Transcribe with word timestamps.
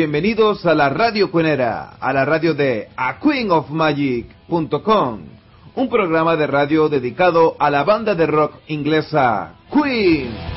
bienvenidos 0.00 0.64
a 0.64 0.74
la 0.74 0.88
Radio 0.88 1.30
Cuenera, 1.30 1.98
a 2.00 2.10
la 2.14 2.24
radio 2.24 2.54
de 2.54 2.88
aqueenofmagic.com, 2.96 5.20
un 5.74 5.88
programa 5.90 6.36
de 6.36 6.46
radio 6.46 6.88
dedicado 6.88 7.54
a 7.58 7.68
la 7.68 7.84
banda 7.84 8.14
de 8.14 8.24
rock 8.24 8.54
inglesa 8.68 9.56
Queen. 9.70 10.49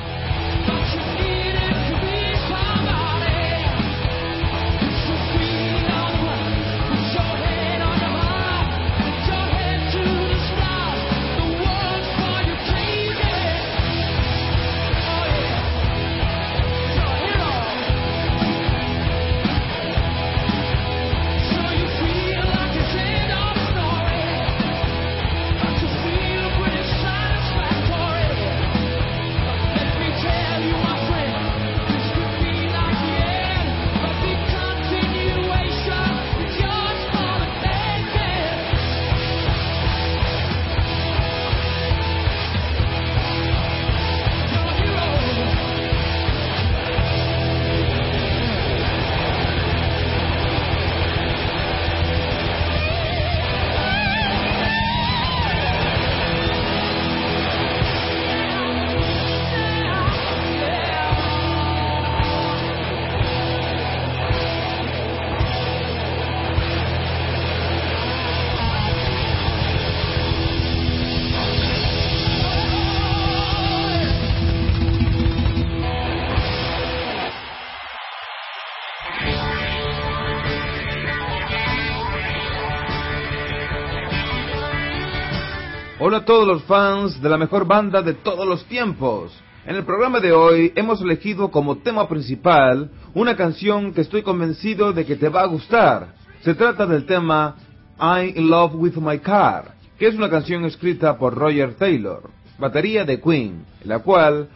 A 86.23 86.25
todos 86.25 86.47
los 86.47 86.63
fans 86.63 87.21
de 87.21 87.27
la 87.27 87.37
mejor 87.37 87.67
banda 87.67 88.01
de 88.01 88.13
todos 88.13 88.47
los 88.47 88.63
tiempos. 88.67 89.37
En 89.65 89.75
el 89.75 89.83
programa 89.83 90.21
de 90.21 90.31
hoy 90.31 90.71
hemos 90.73 91.01
elegido 91.01 91.51
como 91.51 91.79
tema 91.79 92.07
principal 92.07 92.89
una 93.13 93.35
canción 93.35 93.93
que 93.93 93.99
estoy 93.99 94.21
convencido 94.21 94.93
de 94.93 95.05
que 95.05 95.17
te 95.17 95.27
va 95.27 95.41
a 95.41 95.47
gustar. 95.47 96.13
Se 96.39 96.55
trata 96.55 96.85
del 96.85 97.05
tema 97.05 97.57
I'm 97.99 98.37
in 98.37 98.49
Love 98.49 98.75
with 98.75 98.95
My 98.95 99.19
Car, 99.19 99.73
que 99.99 100.07
es 100.07 100.15
una 100.15 100.29
canción 100.29 100.63
escrita 100.63 101.17
por 101.17 101.35
Roger 101.35 101.73
Taylor, 101.73 102.29
batería 102.57 103.03
de 103.03 103.19
Queen, 103.19 103.65
la 103.83 103.99
cual 103.99 104.47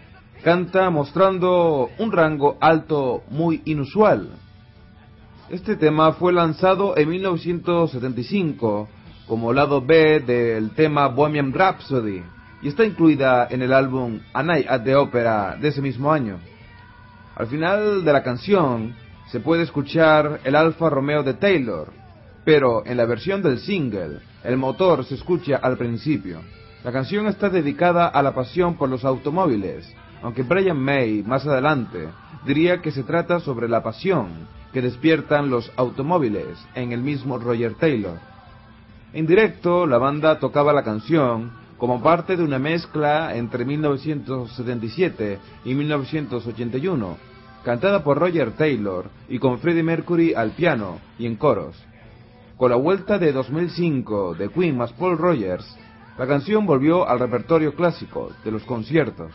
canta 0.45 0.90
mostrando 0.90 1.90
un 1.98 2.14
rango 2.14 2.56
alto 2.62 3.23
muy 3.30 3.62
inusual. 3.66 4.30
Este 5.50 5.76
tema 5.76 6.14
fue 6.14 6.32
lanzado 6.32 6.95
en 6.95 7.10
1975 7.10 8.88
como 9.27 9.52
lado 9.52 9.82
B 9.82 10.21
del 10.21 10.71
tema 10.71 11.08
Bohemian 11.08 11.54
Rhapsody 11.54 12.23
y 12.61 12.70
está 12.70 12.86
incluida 12.86 13.48
en 13.49 13.61
el 13.61 13.73
álbum 13.73 14.20
A 14.33 14.42
Night 14.42 14.65
at 14.70 14.83
the 14.83 14.95
Opera 14.95 15.58
de 15.60 15.67
ese 15.67 15.82
mismo 15.82 16.11
año. 16.11 16.39
Al 17.36 17.48
final 17.48 18.04
de 18.04 18.14
la 18.14 18.23
canción 18.23 18.95
se 19.27 19.39
puede 19.39 19.64
escuchar 19.64 20.39
el 20.43 20.55
Alfa 20.55 20.89
Romeo 20.89 21.21
de 21.21 21.33
Taylor, 21.33 21.92
pero 22.45 22.86
en 22.86 22.98
la 22.98 23.05
versión 23.05 23.42
del 23.43 23.60
single 23.60 24.20
el 24.43 24.58
motor 24.58 25.04
se 25.04 25.15
escucha 25.15 25.58
al 25.58 25.77
principio. 25.77 26.39
La 26.83 26.92
canción 26.92 27.27
está 27.27 27.49
dedicada 27.49 28.08
a 28.08 28.23
la 28.23 28.33
pasión 28.33 28.76
por 28.76 28.89
los 28.89 29.04
automóviles, 29.04 29.94
aunque 30.23 30.44
Brian 30.44 30.80
May 30.80 31.21
más 31.23 31.45
adelante 31.45 32.08
diría 32.45 32.82
que 32.82 32.92
se 32.92 33.04
trata 33.04 33.42
sobre 33.42 33.67
la 33.67 33.83
pasión 33.83 34.48
que 34.71 34.82
despiertan 34.82 35.49
los 35.49 35.71
automóviles 35.76 36.58
en 36.76 36.94
el 36.94 37.02
mismo 37.02 37.38
Roger 37.38 37.73
Taylor. 37.76 38.17
En 39.17 39.26
directo, 39.26 39.88
la 39.88 39.98
banda 39.98 40.38
tocaba 40.38 40.72
la 40.72 40.83
canción 40.83 41.52
como 41.80 42.04
parte 42.04 42.38
de 42.38 42.44
una 42.44 42.60
mezcla 42.60 43.36
entre 43.36 43.66
1977 43.66 45.39
y 45.66 45.73
1981, 45.73 47.17
cantada 47.64 48.04
por 48.04 48.20
Roger 48.20 48.52
Taylor 48.52 49.10
y 49.27 49.39
con 49.39 49.58
Freddie 49.58 49.82
Mercury 49.82 50.36
al 50.36 50.52
piano 50.52 51.00
y 51.17 51.26
en 51.26 51.36
coros. 51.36 51.76
Con 52.58 52.70
la 52.70 52.77
vuelta 52.77 53.17
de 53.17 53.32
2005 53.32 54.36
de 54.36 54.50
Queen 54.50 54.77
más 54.77 54.94
Paul 54.94 55.17
Rogers, 55.17 55.66
la 56.20 56.27
canción 56.27 56.67
volvió 56.67 57.10
al 57.10 57.17
repertorio 57.17 57.73
clásico 57.73 58.30
de 58.45 58.52
los 58.52 58.61
conciertos. 58.66 59.32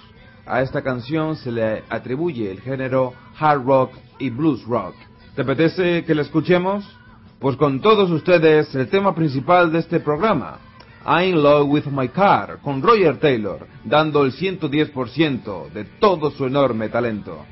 A 0.47 0.63
esta 0.63 0.83
canción 0.83 1.35
se 1.35 1.51
le 1.51 1.83
atribuye 1.89 2.53
el 2.53 2.61
género 2.61 3.15
hard 3.37 3.65
rock 3.65 3.95
y 4.21 4.31
blues 4.31 4.65
rock. 4.65 4.95
¿Te 5.35 5.43
apetece 5.43 6.05
que 6.05 6.15
la 6.15 6.23
escuchemos? 6.23 7.02
Pues 7.43 7.57
con 7.57 7.81
todos 7.81 8.09
ustedes 8.09 8.73
el 8.77 8.89
tema 8.89 9.17
principal 9.17 9.73
de 9.73 9.81
este 9.81 9.99
programa, 9.99 10.61
I'm 11.05 11.31
in 11.31 11.43
Love 11.43 11.69
with 11.69 11.87
My 11.87 12.07
Car, 12.07 12.61
con 12.63 12.81
Roger 12.81 13.19
Taylor, 13.19 13.67
dando 13.83 14.23
el 14.25 14.31
110% 14.31 15.73
de 15.73 15.85
todo 15.99 16.31
su 16.31 16.47
enorme 16.47 16.89
talento. 16.89 17.45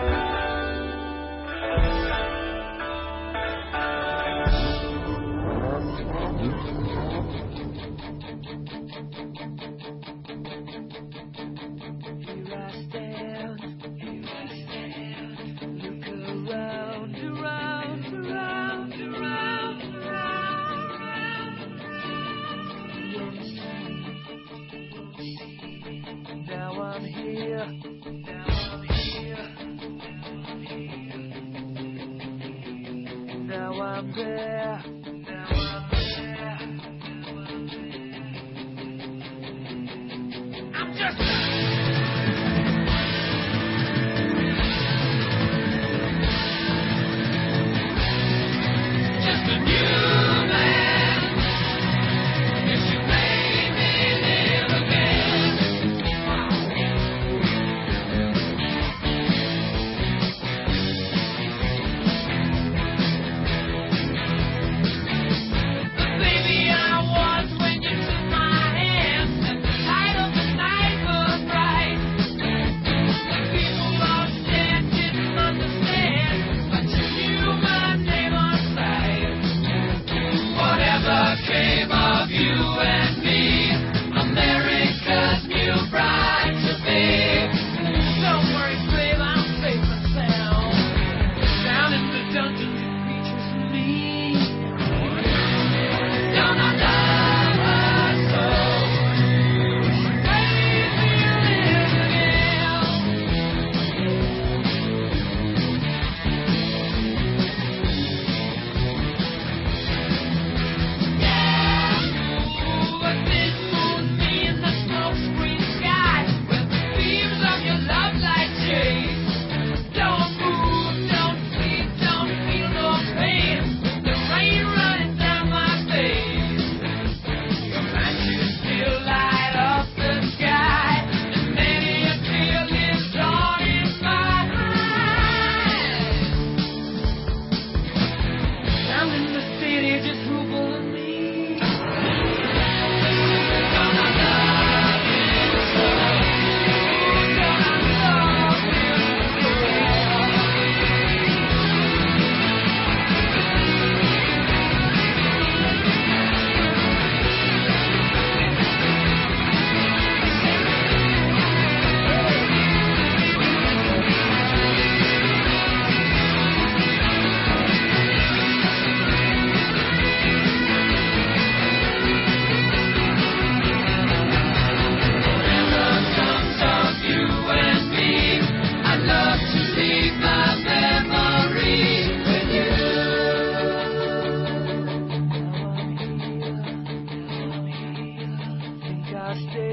Stay. 189.33 189.73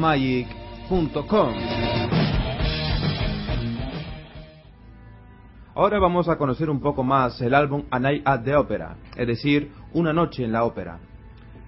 queenofmagic.com. 0.00 1.54
Ahora 5.74 5.98
vamos 5.98 6.28
a 6.28 6.36
conocer 6.36 6.68
un 6.68 6.80
poco 6.80 7.02
más 7.02 7.40
el 7.40 7.54
álbum 7.54 7.84
A 7.90 7.98
Night 7.98 8.22
at 8.24 8.42
the 8.42 8.56
Opera, 8.56 8.96
es 9.16 9.26
decir, 9.26 9.70
Una 9.92 10.12
noche 10.12 10.44
en 10.44 10.52
la 10.52 10.64
ópera. 10.64 10.98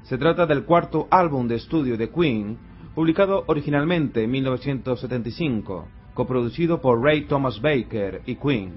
Se 0.04 0.18
trata 0.18 0.46
del 0.46 0.64
cuarto 0.64 1.08
álbum 1.10 1.46
de 1.48 1.56
estudio 1.56 1.96
de 1.96 2.10
Queen, 2.10 2.58
publicado 2.94 3.44
originalmente 3.46 4.22
en 4.22 4.30
1975, 4.30 5.88
coproducido 6.14 6.80
por 6.80 7.02
Ray 7.02 7.26
Thomas 7.26 7.60
Baker 7.60 8.22
y 8.26 8.36
Queen. 8.36 8.74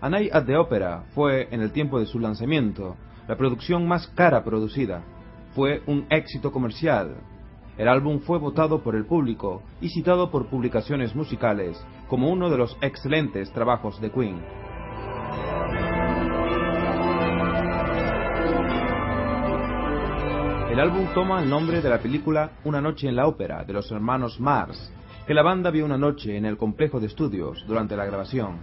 A 0.00 0.08
Night 0.08 0.32
at 0.32 0.44
the 0.44 0.56
Opera 0.56 1.04
fue, 1.14 1.48
en 1.50 1.60
el 1.60 1.72
tiempo 1.72 1.98
de 1.98 2.06
su 2.06 2.18
lanzamiento, 2.18 2.96
la 3.26 3.36
producción 3.36 3.86
más 3.86 4.06
cara 4.08 4.44
producida. 4.44 5.02
Fue 5.54 5.82
un 5.86 6.06
éxito 6.10 6.52
comercial, 6.52 7.16
el 7.78 7.86
álbum 7.86 8.18
fue 8.18 8.38
votado 8.38 8.82
por 8.82 8.96
el 8.96 9.06
público 9.06 9.62
y 9.80 9.88
citado 9.90 10.32
por 10.32 10.48
publicaciones 10.48 11.14
musicales 11.14 11.80
como 12.08 12.28
uno 12.28 12.50
de 12.50 12.58
los 12.58 12.76
excelentes 12.80 13.52
trabajos 13.52 14.00
de 14.00 14.10
Queen. 14.10 14.42
El 20.72 20.80
álbum 20.80 21.06
toma 21.14 21.40
el 21.40 21.48
nombre 21.48 21.80
de 21.80 21.88
la 21.88 21.98
película 21.98 22.50
Una 22.64 22.80
noche 22.80 23.08
en 23.08 23.14
la 23.14 23.28
ópera 23.28 23.62
de 23.62 23.72
los 23.72 23.90
hermanos 23.92 24.40
Mars, 24.40 24.92
que 25.28 25.34
la 25.34 25.42
banda 25.42 25.70
vio 25.70 25.84
una 25.84 25.98
noche 25.98 26.36
en 26.36 26.46
el 26.46 26.56
complejo 26.56 26.98
de 26.98 27.06
estudios 27.06 27.64
durante 27.68 27.96
la 27.96 28.06
grabación. 28.06 28.58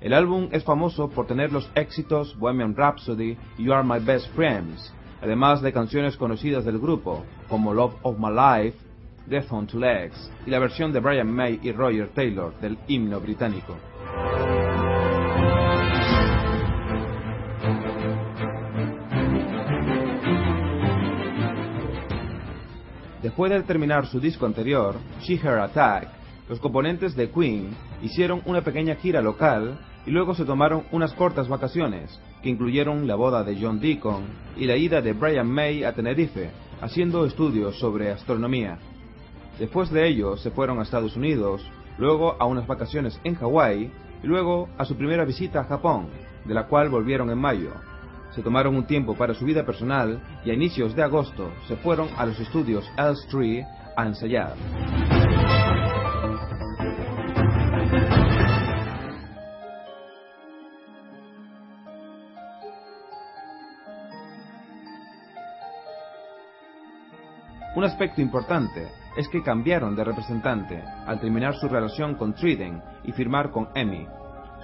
El 0.00 0.12
álbum 0.12 0.48
es 0.50 0.64
famoso 0.64 1.08
por 1.08 1.28
tener 1.28 1.52
los 1.52 1.70
éxitos 1.76 2.36
Bohemian 2.36 2.74
Rhapsody 2.74 3.36
y 3.58 3.64
You 3.64 3.72
Are 3.72 3.86
My 3.86 4.04
Best 4.04 4.32
Friends, 4.34 4.92
además 5.22 5.62
de 5.62 5.72
canciones 5.72 6.16
conocidas 6.16 6.64
del 6.64 6.78
grupo 6.78 7.24
como 7.48 7.74
Love 7.74 7.94
of 8.02 8.18
My 8.18 8.30
Life, 8.30 8.78
Death 9.26 9.52
on 9.52 9.66
Two 9.66 9.80
Legs 9.80 10.30
y 10.46 10.50
la 10.50 10.58
versión 10.58 10.92
de 10.92 11.00
Brian 11.00 11.30
May 11.30 11.60
y 11.62 11.72
Roger 11.72 12.08
Taylor 12.14 12.58
del 12.60 12.78
himno 12.88 13.20
británico. 13.20 13.76
Después 23.22 23.50
de 23.50 23.62
terminar 23.62 24.06
su 24.06 24.20
disco 24.20 24.46
anterior, 24.46 24.94
She 25.20 25.34
Her 25.34 25.58
Attack, 25.58 26.08
los 26.48 26.60
componentes 26.60 27.14
de 27.14 27.30
Queen 27.30 27.70
hicieron 28.00 28.40
una 28.46 28.62
pequeña 28.62 28.94
gira 28.94 29.20
local 29.20 29.78
y 30.08 30.10
luego 30.10 30.34
se 30.34 30.46
tomaron 30.46 30.84
unas 30.90 31.12
cortas 31.12 31.48
vacaciones, 31.48 32.18
que 32.42 32.48
incluyeron 32.48 33.06
la 33.06 33.14
boda 33.14 33.44
de 33.44 33.58
John 33.60 33.78
Deacon 33.78 34.24
y 34.56 34.64
la 34.64 34.74
ida 34.74 35.02
de 35.02 35.12
Brian 35.12 35.46
May 35.46 35.84
a 35.84 35.92
Tenerife, 35.92 36.50
haciendo 36.80 37.26
estudios 37.26 37.78
sobre 37.78 38.10
astronomía. 38.10 38.78
Después 39.58 39.90
de 39.90 40.08
ello 40.08 40.38
se 40.38 40.50
fueron 40.50 40.78
a 40.78 40.84
Estados 40.84 41.14
Unidos, 41.14 41.62
luego 41.98 42.36
a 42.40 42.46
unas 42.46 42.66
vacaciones 42.66 43.20
en 43.22 43.34
Hawái 43.34 43.92
y 44.22 44.26
luego 44.26 44.70
a 44.78 44.86
su 44.86 44.96
primera 44.96 45.26
visita 45.26 45.60
a 45.60 45.64
Japón, 45.64 46.06
de 46.46 46.54
la 46.54 46.68
cual 46.68 46.88
volvieron 46.88 47.28
en 47.28 47.38
mayo, 47.38 47.72
se 48.30 48.40
tomaron 48.40 48.76
un 48.76 48.86
tiempo 48.86 49.14
para 49.14 49.34
su 49.34 49.44
vida 49.44 49.66
personal 49.66 50.22
y 50.42 50.50
a 50.50 50.54
inicios 50.54 50.96
de 50.96 51.02
agosto 51.02 51.50
se 51.66 51.76
fueron 51.76 52.08
a 52.16 52.24
los 52.24 52.40
estudios 52.40 52.90
Elstree 52.96 53.62
a 53.94 54.06
ensayar. 54.06 54.54
Un 67.78 67.84
aspecto 67.84 68.20
importante 68.20 68.88
es 69.16 69.28
que 69.28 69.40
cambiaron 69.40 69.94
de 69.94 70.02
representante 70.02 70.82
al 71.06 71.20
terminar 71.20 71.54
su 71.54 71.68
relación 71.68 72.16
con 72.16 72.34
Trident 72.34 72.82
y 73.04 73.12
firmar 73.12 73.52
con 73.52 73.68
EMI. 73.72 74.04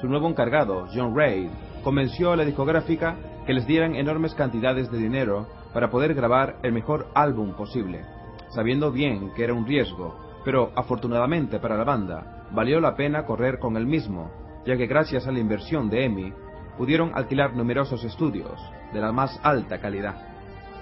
Su 0.00 0.08
nuevo 0.08 0.28
encargado, 0.28 0.88
John 0.92 1.14
Reid, 1.16 1.48
convenció 1.84 2.32
a 2.32 2.36
la 2.36 2.44
discográfica 2.44 3.14
que 3.46 3.52
les 3.52 3.68
dieran 3.68 3.94
enormes 3.94 4.34
cantidades 4.34 4.90
de 4.90 4.98
dinero 4.98 5.46
para 5.72 5.90
poder 5.90 6.12
grabar 6.14 6.56
el 6.64 6.72
mejor 6.72 7.06
álbum 7.14 7.52
posible, 7.52 8.04
sabiendo 8.48 8.90
bien 8.90 9.30
que 9.36 9.44
era 9.44 9.54
un 9.54 9.64
riesgo, 9.64 10.18
pero 10.44 10.72
afortunadamente 10.74 11.60
para 11.60 11.76
la 11.76 11.84
banda 11.84 12.48
valió 12.50 12.80
la 12.80 12.96
pena 12.96 13.26
correr 13.26 13.60
con 13.60 13.76
el 13.76 13.86
mismo, 13.86 14.28
ya 14.66 14.76
que 14.76 14.88
gracias 14.88 15.28
a 15.28 15.30
la 15.30 15.38
inversión 15.38 15.88
de 15.88 16.04
EMI 16.04 16.32
pudieron 16.76 17.12
alquilar 17.14 17.54
numerosos 17.54 18.02
estudios 18.02 18.60
de 18.92 19.00
la 19.00 19.12
más 19.12 19.38
alta 19.44 19.78
calidad. 19.78 20.33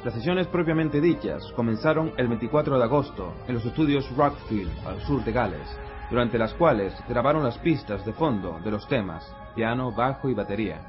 Las 0.04 0.14
sesiones 0.14 0.48
propiamente 0.48 1.00
dichas 1.00 1.52
comenzaron 1.54 2.12
el 2.16 2.26
24 2.26 2.76
de 2.76 2.82
agosto 2.82 3.34
en 3.46 3.54
los 3.54 3.64
estudios 3.64 4.04
Rockfield, 4.16 4.72
al 4.84 5.00
sur 5.02 5.22
de 5.22 5.30
Gales, 5.30 5.78
durante 6.10 6.38
las 6.38 6.52
cuales 6.54 6.92
grabaron 7.08 7.44
las 7.44 7.56
pistas 7.58 8.04
de 8.04 8.12
fondo 8.12 8.58
de 8.64 8.72
los 8.72 8.88
temas, 8.88 9.24
piano, 9.54 9.92
bajo 9.92 10.28
y 10.28 10.34
batería. 10.34 10.80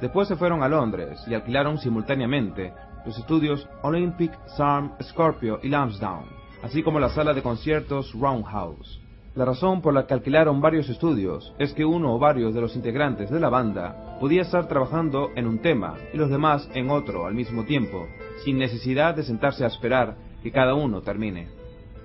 Después 0.00 0.28
se 0.28 0.36
fueron 0.36 0.62
a 0.62 0.68
Londres 0.68 1.20
y 1.26 1.34
alquilaron 1.34 1.78
simultáneamente 1.78 2.72
los 3.04 3.18
estudios 3.18 3.68
Olympic, 3.82 4.32
Sarm, 4.56 4.92
Scorpio 5.02 5.58
y 5.64 5.68
Lansdowne, 5.68 6.28
así 6.62 6.84
como 6.84 7.00
la 7.00 7.08
sala 7.08 7.34
de 7.34 7.42
conciertos 7.42 8.12
Roundhouse. 8.12 9.00
La 9.34 9.44
razón 9.44 9.82
por 9.82 9.94
la 9.94 10.06
que 10.06 10.14
alquilaron 10.14 10.60
varios 10.60 10.88
estudios 10.88 11.54
es 11.58 11.72
que 11.72 11.84
uno 11.84 12.14
o 12.14 12.18
varios 12.18 12.54
de 12.54 12.60
los 12.60 12.76
integrantes 12.76 13.30
de 13.30 13.40
la 13.40 13.48
banda 13.48 14.16
podía 14.20 14.42
estar 14.42 14.68
trabajando 14.68 15.30
en 15.34 15.46
un 15.46 15.58
tema 15.58 15.94
y 16.12 16.16
los 16.16 16.30
demás 16.30 16.68
en 16.74 16.90
otro 16.90 17.26
al 17.26 17.34
mismo 17.34 17.64
tiempo, 17.64 18.06
sin 18.44 18.58
necesidad 18.58 19.14
de 19.14 19.22
sentarse 19.22 19.64
a 19.64 19.68
esperar 19.68 20.16
que 20.42 20.52
cada 20.52 20.74
uno 20.74 21.02
termine. 21.02 21.48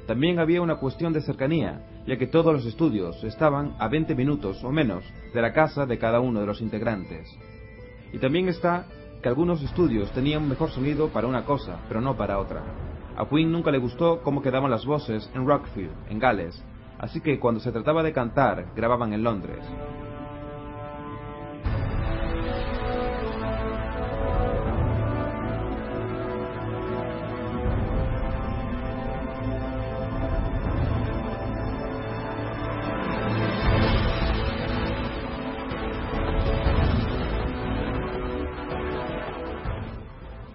También 0.07 0.39
había 0.39 0.61
una 0.61 0.75
cuestión 0.75 1.13
de 1.13 1.21
cercanía, 1.21 1.81
ya 2.05 2.17
que 2.17 2.27
todos 2.27 2.53
los 2.53 2.65
estudios 2.65 3.23
estaban 3.23 3.75
a 3.79 3.87
20 3.87 4.15
minutos 4.15 4.63
o 4.63 4.71
menos 4.71 5.03
de 5.33 5.41
la 5.41 5.53
casa 5.53 5.85
de 5.85 5.97
cada 5.97 6.19
uno 6.19 6.41
de 6.41 6.45
los 6.45 6.61
integrantes. 6.61 7.27
Y 8.11 8.17
también 8.17 8.49
está 8.49 8.85
que 9.21 9.29
algunos 9.29 9.63
estudios 9.63 10.11
tenían 10.11 10.47
mejor 10.49 10.69
sonido 10.69 11.07
para 11.07 11.27
una 11.27 11.45
cosa, 11.45 11.79
pero 11.87 12.01
no 12.01 12.17
para 12.17 12.39
otra. 12.39 12.61
A 13.15 13.27
Queen 13.29 13.51
nunca 13.51 13.71
le 13.71 13.77
gustó 13.77 14.21
cómo 14.21 14.41
quedaban 14.41 14.71
las 14.71 14.85
voces 14.85 15.29
en 15.33 15.47
Rockfield, 15.47 15.91
en 16.09 16.19
Gales, 16.19 16.61
así 16.99 17.21
que 17.21 17.39
cuando 17.39 17.61
se 17.61 17.71
trataba 17.71 18.03
de 18.03 18.11
cantar, 18.11 18.73
grababan 18.75 19.13
en 19.13 19.23
Londres. 19.23 19.63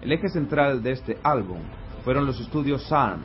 El 0.09 0.15
eje 0.15 0.31
central 0.31 0.83
de 0.83 0.93
este 0.93 1.19
álbum 1.23 1.59
fueron 2.03 2.25
los 2.25 2.41
estudios 2.41 2.83
Sarm, 2.85 3.21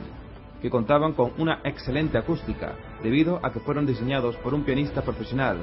que 0.60 0.68
contaban 0.68 1.14
con 1.14 1.32
una 1.38 1.60
excelente 1.64 2.18
acústica, 2.18 2.74
debido 3.02 3.40
a 3.42 3.50
que 3.50 3.60
fueron 3.60 3.86
diseñados 3.86 4.36
por 4.36 4.52
un 4.52 4.64
pianista 4.64 5.00
profesional. 5.00 5.56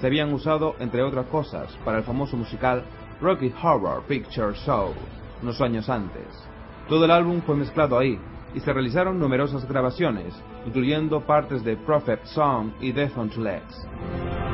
Se 0.00 0.06
habían 0.06 0.32
usado, 0.32 0.76
entre 0.78 1.02
otras 1.02 1.26
cosas, 1.26 1.76
para 1.84 1.98
el 1.98 2.04
famoso 2.04 2.36
musical 2.36 2.84
Rocky 3.20 3.52
Horror 3.60 4.04
Picture 4.04 4.54
Show, 4.54 4.94
unos 5.42 5.60
años 5.60 5.88
antes. 5.88 6.28
Todo 6.88 7.06
el 7.06 7.10
álbum 7.10 7.40
fue 7.40 7.56
mezclado 7.56 7.98
ahí, 7.98 8.16
y 8.54 8.60
se 8.60 8.72
realizaron 8.72 9.18
numerosas 9.18 9.66
grabaciones, 9.66 10.32
incluyendo 10.64 11.26
partes 11.26 11.64
de 11.64 11.76
Prophet 11.76 12.24
Song 12.26 12.70
y 12.80 12.92
Death 12.92 13.18
on 13.18 13.30
Two 13.30 13.42
Legs. 13.42 14.47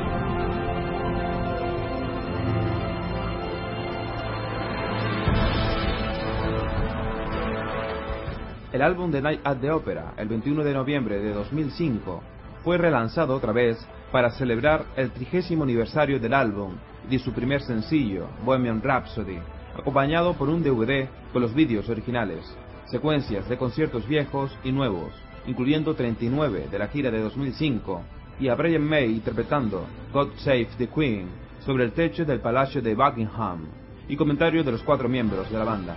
El 8.75 8.81
álbum 8.81 9.09
de 9.09 9.21
Night 9.21 9.39
at 9.45 9.59
the 9.61 9.71
Opera, 9.71 10.15
el 10.17 10.27
21 10.27 10.61
de 10.61 10.73
noviembre 10.73 11.21
de 11.21 11.31
2005, 11.31 12.21
fue 12.61 12.77
relanzado 12.77 13.33
otra 13.33 13.53
vez 13.53 13.77
para 14.11 14.31
celebrar 14.31 14.83
el 14.97 15.11
trigésimo 15.11 15.63
aniversario 15.63 16.19
del 16.19 16.33
álbum 16.33 16.75
y 17.09 17.17
su 17.19 17.31
primer 17.31 17.61
sencillo, 17.61 18.27
Bohemian 18.43 18.81
Rhapsody, 18.81 19.39
acompañado 19.79 20.33
por 20.33 20.49
un 20.49 20.61
DVD 20.61 21.07
con 21.31 21.41
los 21.41 21.53
vídeos 21.53 21.87
originales, 21.87 22.53
secuencias 22.87 23.47
de 23.47 23.57
conciertos 23.57 24.05
viejos 24.09 24.51
y 24.61 24.73
nuevos, 24.73 25.13
incluyendo 25.47 25.93
39 25.93 26.67
de 26.69 26.77
la 26.77 26.89
gira 26.89 27.09
de 27.11 27.21
2005, 27.21 28.01
y 28.41 28.49
a 28.49 28.55
Brian 28.55 28.83
May 28.83 29.05
interpretando 29.05 29.85
God 30.11 30.31
Save 30.35 30.67
the 30.77 30.89
Queen 30.89 31.29
sobre 31.61 31.85
el 31.85 31.93
techo 31.93 32.25
del 32.25 32.41
Palacio 32.41 32.81
de 32.81 32.93
Buckingham, 32.93 33.67
y 34.09 34.17
comentarios 34.17 34.65
de 34.65 34.73
los 34.73 34.83
cuatro 34.83 35.07
miembros 35.07 35.49
de 35.49 35.57
la 35.57 35.63
banda. 35.63 35.95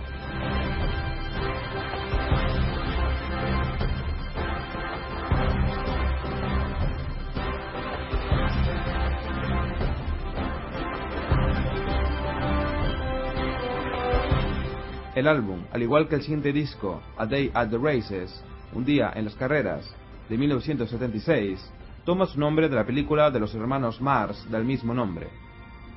El 15.19 15.27
álbum, 15.27 15.65
al 15.73 15.83
igual 15.83 16.07
que 16.07 16.15
el 16.15 16.21
siguiente 16.21 16.53
disco, 16.53 17.01
A 17.17 17.25
Day 17.25 17.51
at 17.53 17.67
the 17.67 17.77
Races, 17.77 18.41
Un 18.71 18.85
día 18.85 19.11
en 19.13 19.25
las 19.25 19.35
carreras, 19.35 19.93
de 20.29 20.37
1976, 20.37 21.59
toma 22.05 22.25
su 22.25 22.39
nombre 22.39 22.69
de 22.69 22.75
la 22.77 22.85
película 22.85 23.29
de 23.29 23.41
los 23.41 23.53
hermanos 23.53 23.99
Mars 23.99 24.49
del 24.49 24.63
mismo 24.63 24.93
nombre. 24.93 25.27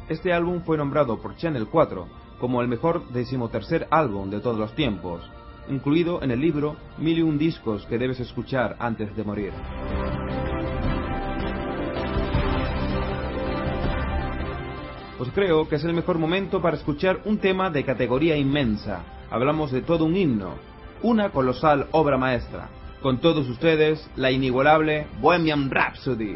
Este 0.09 0.33
álbum 0.33 0.63
fue 0.65 0.77
nombrado 0.77 1.23
por 1.23 1.37
Channel 1.37 1.69
4 1.69 2.09
como 2.41 2.63
el 2.63 2.67
mejor 2.67 3.11
decimotercer 3.11 3.87
álbum 3.93 4.29
de 4.29 4.41
todos 4.41 4.59
los 4.59 4.75
tiempos, 4.75 5.23
incluido 5.69 6.21
en 6.25 6.33
el 6.33 6.41
libro 6.41 6.75
Mil 6.99 7.39
discos 7.39 7.87
que 7.87 7.99
debes 7.99 8.19
escuchar 8.19 8.75
antes 8.81 9.15
de 9.15 9.23
morir. 9.23 9.53
Pues 15.23 15.35
creo 15.35 15.69
que 15.69 15.77
es 15.77 15.85
el 15.85 15.95
mejor 15.95 16.19
momento 16.19 16.61
para 16.61 16.77
escuchar 16.77 17.21
un 17.27 17.39
tema 17.39 17.71
de 17.71 17.85
categoría 17.85 18.37
inmensa. 18.37 19.05
Hablamos 19.31 19.71
de 19.71 19.81
todo 19.81 20.05
un 20.05 20.17
himno, 20.17 20.55
una 21.01 21.31
colosal 21.31 21.87
obra 21.93 22.19
maestra. 22.19 22.71
Con 23.03 23.19
todos 23.19 23.49
ustedes, 23.49 24.11
la 24.17 24.33
inigualable 24.33 25.07
Bohemian 25.21 25.71
Rhapsody. 25.71 26.35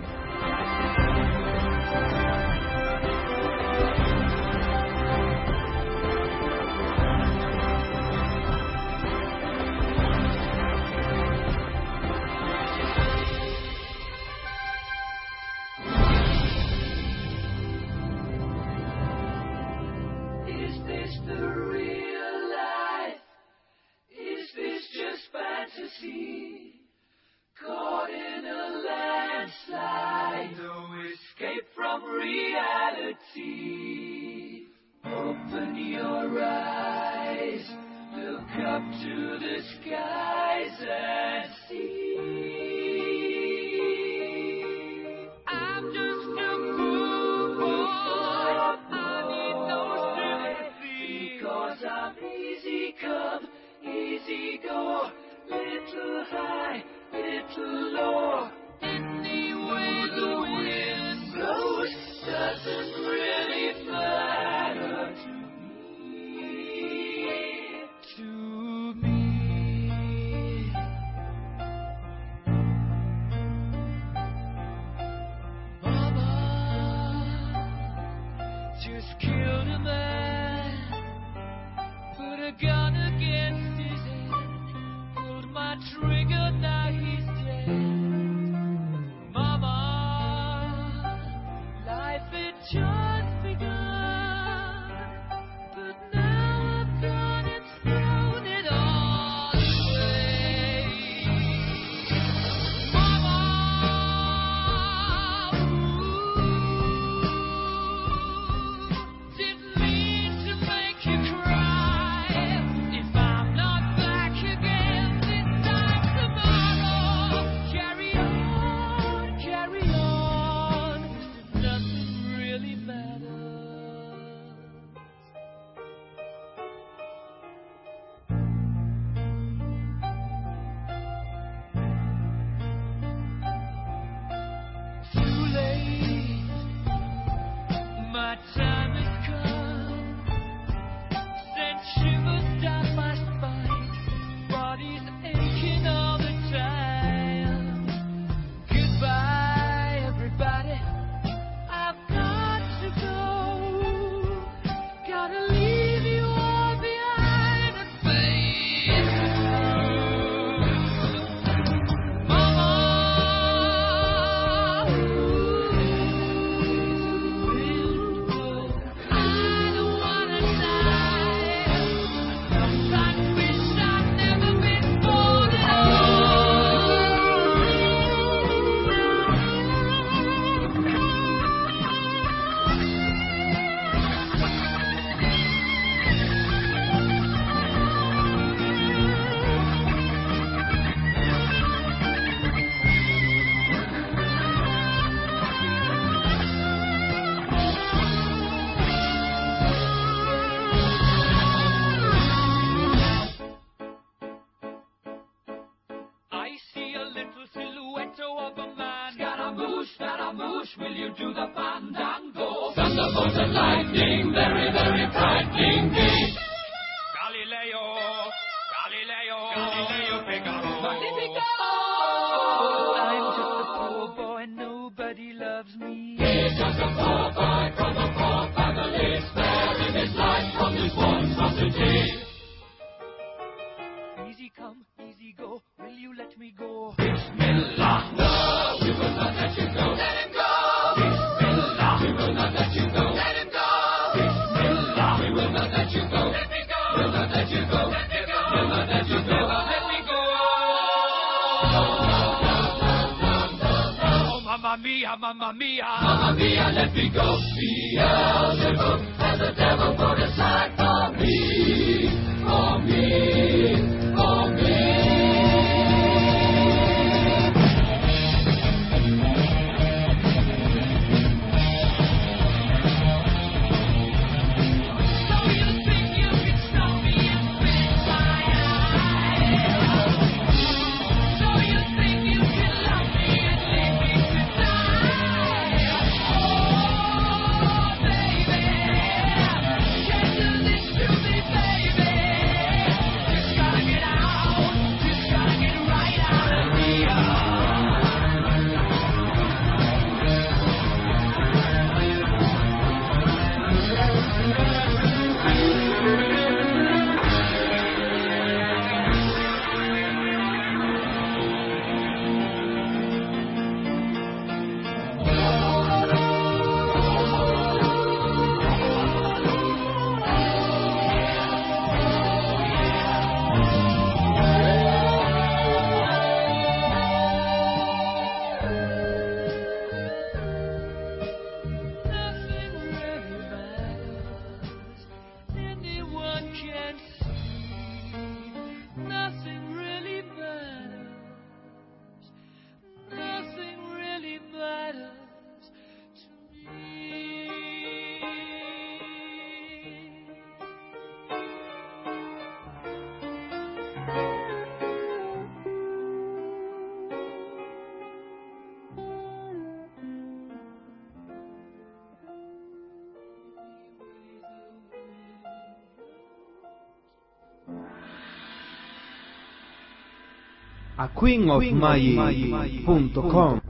A 371.06 371.08
queenofmagic.com 371.14 373.60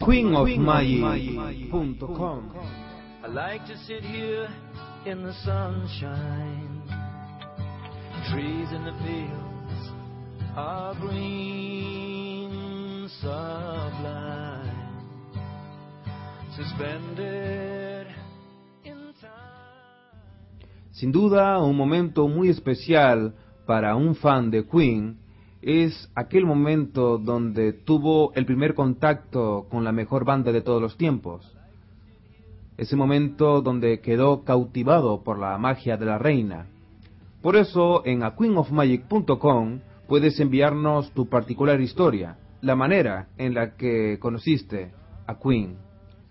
queenofmagic.com 0.00 2.40
I 3.22 3.26
like 3.26 3.66
to 3.66 3.76
sit 3.86 4.02
here 4.02 4.48
in 5.04 5.22
the 5.22 5.34
sunshine. 5.44 6.80
Trees 8.32 8.72
in 8.72 8.82
the 8.84 8.92
fields 9.04 9.90
are 10.56 10.94
green, 10.94 12.50
sublime, 13.20 15.04
suspended 16.56 18.06
in 18.84 19.12
time. 19.20 20.16
Sin 20.92 21.12
duda, 21.12 21.58
un 21.58 21.76
momento 21.76 22.26
muy 22.26 22.48
especial 22.48 23.34
para 23.66 23.94
un 23.94 24.14
fan 24.14 24.50
de 24.50 24.66
Queen 24.66 25.18
es 25.62 26.10
aquel 26.14 26.46
momento 26.46 27.18
donde 27.18 27.72
tuvo 27.72 28.32
el 28.34 28.46
primer 28.46 28.74
contacto 28.74 29.66
con 29.70 29.84
la 29.84 29.92
mejor 29.92 30.24
banda 30.24 30.52
de 30.52 30.62
todos 30.62 30.80
los 30.80 30.96
tiempos. 30.96 31.56
Ese 32.78 32.96
momento 32.96 33.60
donde 33.60 34.00
quedó 34.00 34.42
cautivado 34.44 35.22
por 35.22 35.38
la 35.38 35.58
magia 35.58 35.98
de 35.98 36.06
la 36.06 36.18
reina. 36.18 36.66
Por 37.42 37.56
eso 37.56 38.02
en 38.06 38.22
aqueenofmagic.com 38.22 39.80
puedes 40.08 40.40
enviarnos 40.40 41.10
tu 41.12 41.28
particular 41.28 41.80
historia, 41.80 42.38
la 42.62 42.76
manera 42.76 43.28
en 43.36 43.54
la 43.54 43.76
que 43.76 44.18
conociste 44.18 44.92
a 45.26 45.38
Queen. 45.38 45.76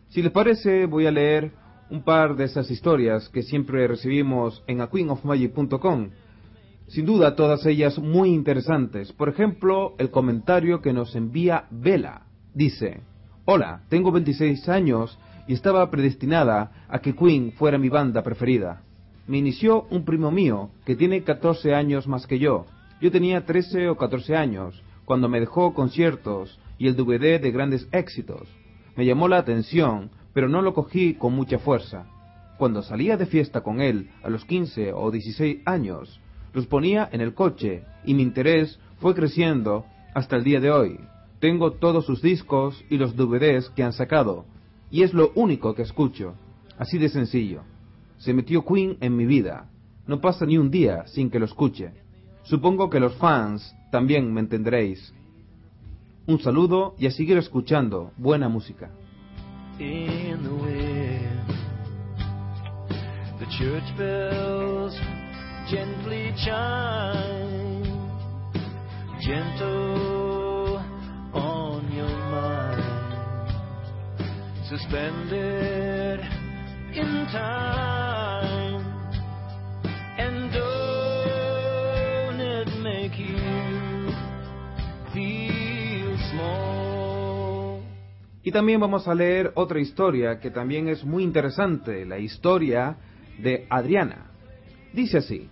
Si 0.09 0.23
les 0.23 0.31
parece, 0.31 0.87
voy 0.87 1.05
a 1.05 1.11
leer 1.11 1.51
un 1.91 2.03
par 2.03 2.35
de 2.35 2.45
esas 2.45 2.69
historias 2.71 3.29
que 3.29 3.43
siempre 3.43 3.87
recibimos 3.87 4.63
en 4.67 4.81
aqueenofmagic.com 4.81 6.09
sin 6.89 7.05
duda, 7.05 7.35
todas 7.35 7.65
ellas 7.65 7.99
muy 7.99 8.29
interesantes. 8.29 9.13
Por 9.13 9.29
ejemplo, 9.29 9.95
el 9.99 10.09
comentario 10.09 10.81
que 10.81 10.93
nos 10.93 11.15
envía 11.15 11.65
Vela. 11.69 12.23
Dice, 12.53 13.01
Hola, 13.45 13.81
tengo 13.89 14.11
26 14.11 14.67
años 14.69 15.17
y 15.47 15.53
estaba 15.53 15.89
predestinada 15.89 16.85
a 16.87 16.99
que 16.99 17.15
Queen 17.15 17.51
fuera 17.53 17.77
mi 17.77 17.89
banda 17.89 18.23
preferida. 18.23 18.83
Me 19.27 19.37
inició 19.37 19.83
un 19.91 20.03
primo 20.03 20.31
mío 20.31 20.71
que 20.85 20.95
tiene 20.95 21.23
14 21.23 21.73
años 21.73 22.07
más 22.07 22.25
que 22.27 22.39
yo. 22.39 22.65
Yo 23.01 23.11
tenía 23.11 23.45
13 23.45 23.89
o 23.89 23.95
14 23.95 24.35
años 24.35 24.83
cuando 25.05 25.29
me 25.29 25.39
dejó 25.39 25.73
conciertos 25.73 26.59
y 26.77 26.87
el 26.87 26.95
DVD 26.95 27.39
de 27.39 27.51
grandes 27.51 27.87
éxitos. 27.91 28.47
Me 28.95 29.05
llamó 29.05 29.27
la 29.27 29.37
atención, 29.37 30.11
pero 30.33 30.49
no 30.49 30.61
lo 30.61 30.73
cogí 30.73 31.13
con 31.13 31.33
mucha 31.33 31.59
fuerza. 31.59 32.05
Cuando 32.57 32.81
salía 32.81 33.17
de 33.17 33.25
fiesta 33.25 33.61
con 33.61 33.81
él 33.81 34.09
a 34.23 34.29
los 34.29 34.45
15 34.45 34.93
o 34.93 35.11
16 35.11 35.61
años, 35.65 36.19
los 36.53 36.67
ponía 36.67 37.09
en 37.11 37.21
el 37.21 37.33
coche 37.33 37.83
y 38.05 38.13
mi 38.13 38.23
interés 38.23 38.79
fue 38.99 39.15
creciendo 39.15 39.85
hasta 40.13 40.35
el 40.35 40.43
día 40.43 40.59
de 40.59 40.71
hoy. 40.71 40.99
Tengo 41.39 41.73
todos 41.73 42.05
sus 42.05 42.21
discos 42.21 42.83
y 42.89 42.97
los 42.97 43.15
DVDs 43.15 43.69
que 43.69 43.83
han 43.83 43.93
sacado 43.93 44.45
y 44.91 45.03
es 45.03 45.13
lo 45.13 45.31
único 45.35 45.75
que 45.75 45.83
escucho. 45.83 46.35
Así 46.77 46.97
de 46.97 47.09
sencillo. 47.09 47.61
Se 48.17 48.33
metió 48.33 48.65
Queen 48.65 48.97
en 49.01 49.15
mi 49.15 49.25
vida. 49.25 49.69
No 50.07 50.19
pasa 50.19 50.45
ni 50.45 50.57
un 50.57 50.71
día 50.71 51.05
sin 51.07 51.29
que 51.29 51.39
lo 51.39 51.45
escuche. 51.45 51.91
Supongo 52.43 52.89
que 52.89 52.99
los 52.99 53.15
fans 53.15 53.75
también 53.91 54.33
me 54.33 54.41
entenderéis. 54.41 55.13
Un 56.25 56.39
saludo 56.39 56.95
y 56.97 57.05
a 57.07 57.11
seguir 57.11 57.37
escuchando 57.37 58.11
buena 58.17 58.49
música. 58.49 58.91
Gently 65.69 66.33
chime, 66.35 67.83
gentle 69.21 70.81
on 71.31 71.91
your 71.93 72.09
mind, 72.31 72.81
suspended 74.67 76.21
in 76.91 77.27
time, 77.31 78.81
and 80.17 80.51
don't 80.51 82.39
it 82.41 82.67
make 82.81 83.19
you 83.19 84.09
feel 85.13 86.17
small? 86.31 87.83
Y 88.41 88.51
también 88.51 88.79
vamos 88.79 89.07
a 89.07 89.13
leer 89.13 89.51
otra 89.53 89.79
historia 89.79 90.39
que 90.39 90.49
también 90.49 90.87
es 90.87 91.03
muy 91.05 91.23
interesante, 91.23 92.07
la 92.07 92.17
historia 92.17 92.97
de 93.37 93.67
Adriana. 93.69 94.31
Dice 94.93 95.19
así, 95.19 95.47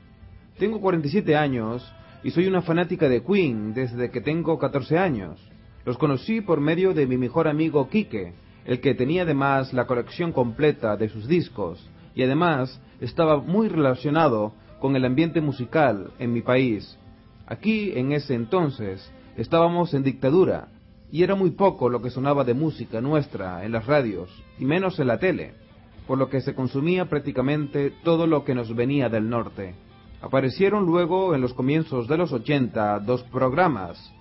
tengo 0.58 0.82
47 0.82 1.36
años 1.36 1.86
y 2.24 2.32
soy 2.32 2.48
una 2.48 2.62
fanática 2.62 3.08
de 3.08 3.24
Queen 3.24 3.74
desde 3.74 4.10
que 4.10 4.22
tengo 4.22 4.58
14 4.58 4.98
años. 4.98 5.40
Los 5.86 5.98
conocí 5.98 6.42
por 6.42 6.60
medio 6.60 6.94
de 6.94 7.06
mi 7.06 7.18
mejor 7.18 7.48
amigo 7.48 7.88
Quique, 7.90 8.34
el 8.66 8.82
que 8.82 8.96
tenía 8.96 9.22
además 9.22 9.72
la 9.72 9.86
colección 9.86 10.32
completa 10.32 10.98
de 10.98 11.10
sus 11.10 11.28
discos 11.28 11.88
y 12.16 12.24
además 12.24 12.82
estaba 13.00 13.38
muy 13.38 13.70
relacionado 13.70 14.54
con 14.80 14.96
el 14.96 15.06
ambiente 15.06 15.42
musical 15.42 16.12
en 16.20 16.34
mi 16.34 16.42
país. 16.42 16.98
Aquí, 17.46 17.94
en 17.96 18.12
ese 18.12 18.34
entonces, 18.34 19.12
estábamos 19.38 19.94
en 19.94 20.04
dictadura 20.04 20.70
y 21.12 21.24
era 21.24 21.36
muy 21.36 21.52
poco 21.52 21.88
lo 21.88 22.02
que 22.02 22.10
sonaba 22.10 22.44
de 22.44 22.56
música 22.56 23.00
nuestra 23.00 23.64
en 23.64 23.72
las 23.72 23.86
radios 23.86 24.30
y 24.60 24.66
menos 24.66 25.00
en 25.00 25.08
la 25.08 25.20
tele, 25.20 25.54
por 26.08 26.18
lo 26.18 26.30
que 26.30 26.42
se 26.42 26.56
consumía 26.56 27.06
prácticamente 27.06 27.94
todo 28.04 28.28
lo 28.28 28.44
que 28.44 28.56
nos 28.56 28.76
venía 28.76 29.08
del 29.08 29.30
norte. 29.30 29.87
Aparecieron 30.22 30.86
luego 30.86 31.36
en 31.36 31.42
los 31.42 31.54
comienzos 31.54 32.08
de 32.08 32.18
los 32.18 32.32
80 32.32 33.00
dos 33.02 33.24
programas. 33.24 34.14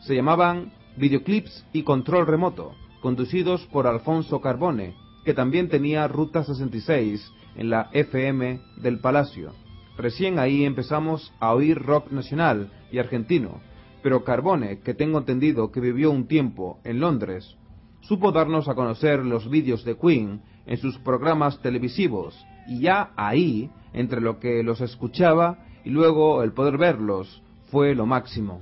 Se 0.00 0.14
llamaban 0.14 0.72
Videoclips 0.96 1.64
y 1.72 1.84
Control 1.84 2.26
Remoto, 2.26 2.72
conducidos 3.00 3.64
por 3.66 3.86
Alfonso 3.86 4.40
Carbone, 4.40 4.94
que 5.24 5.34
también 5.34 5.68
tenía 5.68 6.08
Ruta 6.08 6.42
66 6.42 7.32
en 7.56 7.70
la 7.70 7.88
FM 7.92 8.60
del 8.82 8.98
Palacio. 9.00 9.52
Recién 9.96 10.38
ahí 10.38 10.64
empezamos 10.64 11.32
a 11.38 11.52
oír 11.54 11.78
rock 11.78 12.10
nacional 12.10 12.72
y 12.90 12.98
argentino, 12.98 13.60
pero 14.02 14.24
Carbone, 14.24 14.80
que 14.80 14.94
tengo 14.94 15.18
entendido 15.18 15.70
que 15.70 15.80
vivió 15.80 16.10
un 16.10 16.26
tiempo 16.26 16.78
en 16.84 17.00
Londres, 17.00 17.56
supo 18.00 18.32
darnos 18.32 18.68
a 18.68 18.74
conocer 18.74 19.24
los 19.24 19.48
vídeos 19.50 19.84
de 19.84 19.96
Queen 19.96 20.40
en 20.68 20.76
sus 20.76 20.98
programas 20.98 21.60
televisivos, 21.60 22.46
y 22.68 22.80
ya 22.80 23.10
ahí 23.16 23.70
entre 23.92 24.20
lo 24.20 24.38
que 24.38 24.62
los 24.62 24.80
escuchaba 24.80 25.64
y 25.84 25.90
luego 25.90 26.42
el 26.42 26.52
poder 26.52 26.76
verlos 26.76 27.42
fue 27.70 27.94
lo 27.94 28.06
máximo. 28.06 28.60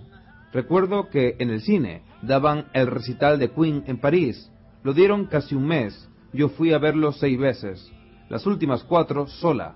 Recuerdo 0.52 1.10
que 1.10 1.34
en 1.38 1.50
el 1.50 1.60
cine 1.60 2.02
daban 2.22 2.66
el 2.72 2.86
recital 2.86 3.38
de 3.38 3.50
Queen 3.50 3.84
en 3.86 3.98
París. 3.98 4.50
Lo 4.84 4.94
dieron 4.94 5.26
casi 5.26 5.54
un 5.54 5.66
mes. 5.66 6.08
Yo 6.32 6.48
fui 6.48 6.72
a 6.72 6.78
verlo 6.78 7.12
seis 7.12 7.38
veces. 7.38 7.92
Las 8.28 8.46
últimas 8.46 8.84
cuatro 8.84 9.26
sola, 9.26 9.74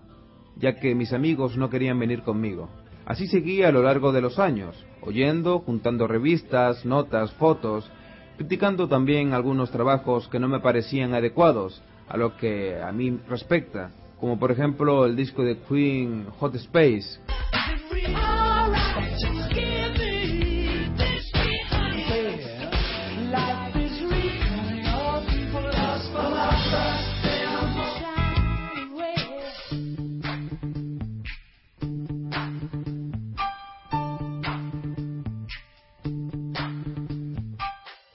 ya 0.56 0.76
que 0.76 0.94
mis 0.94 1.12
amigos 1.12 1.56
no 1.56 1.68
querían 1.68 1.98
venir 1.98 2.22
conmigo. 2.22 2.70
Así 3.04 3.26
seguí 3.26 3.62
a 3.62 3.72
lo 3.72 3.82
largo 3.82 4.12
de 4.12 4.20
los 4.20 4.38
años, 4.38 4.76
oyendo, 5.02 5.58
juntando 5.58 6.06
revistas, 6.06 6.84
notas, 6.84 7.32
fotos, 7.32 7.90
criticando 8.36 8.88
también 8.88 9.32
algunos 9.32 9.70
trabajos 9.70 10.28
que 10.28 10.38
no 10.38 10.48
me 10.48 10.60
parecían 10.60 11.14
adecuados 11.14 11.82
a 12.10 12.16
lo 12.16 12.36
que 12.36 12.76
a 12.82 12.90
mí 12.90 13.18
respecta, 13.28 13.92
como 14.18 14.38
por 14.38 14.50
ejemplo 14.50 15.06
el 15.06 15.14
disco 15.14 15.44
de 15.44 15.58
Queen 15.58 16.26
Hot 16.38 16.54
Space. 16.56 17.20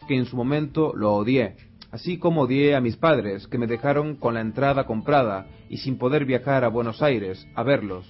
que 0.07 0.15
en 0.15 0.25
su 0.25 0.35
momento 0.35 0.93
lo 0.95 1.15
odié 1.15 1.64
así 1.95 2.17
como 2.17 2.41
odié 2.41 2.75
a 2.75 2.81
mis 2.81 2.97
padres, 2.97 3.47
que 3.47 3.57
me 3.57 3.67
dejaron 3.67 4.17
con 4.17 4.33
la 4.33 4.41
entrada 4.41 4.83
comprada 4.83 5.47
y 5.69 5.77
sin 5.77 5.97
poder 5.97 6.25
viajar 6.25 6.65
a 6.65 6.67
Buenos 6.67 7.01
Aires 7.01 7.47
a 7.55 7.63
verlos. 7.63 8.05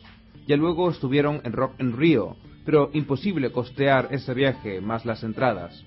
Ya 0.47 0.57
luego 0.57 0.89
estuvieron 0.89 1.39
en 1.43 1.53
Rock 1.53 1.75
en 1.77 1.95
Río, 1.95 2.35
pero 2.65 2.89
imposible 2.93 3.51
costear 3.51 4.07
ese 4.09 4.33
viaje 4.33 4.81
más 4.81 5.05
las 5.05 5.21
entradas, 5.21 5.85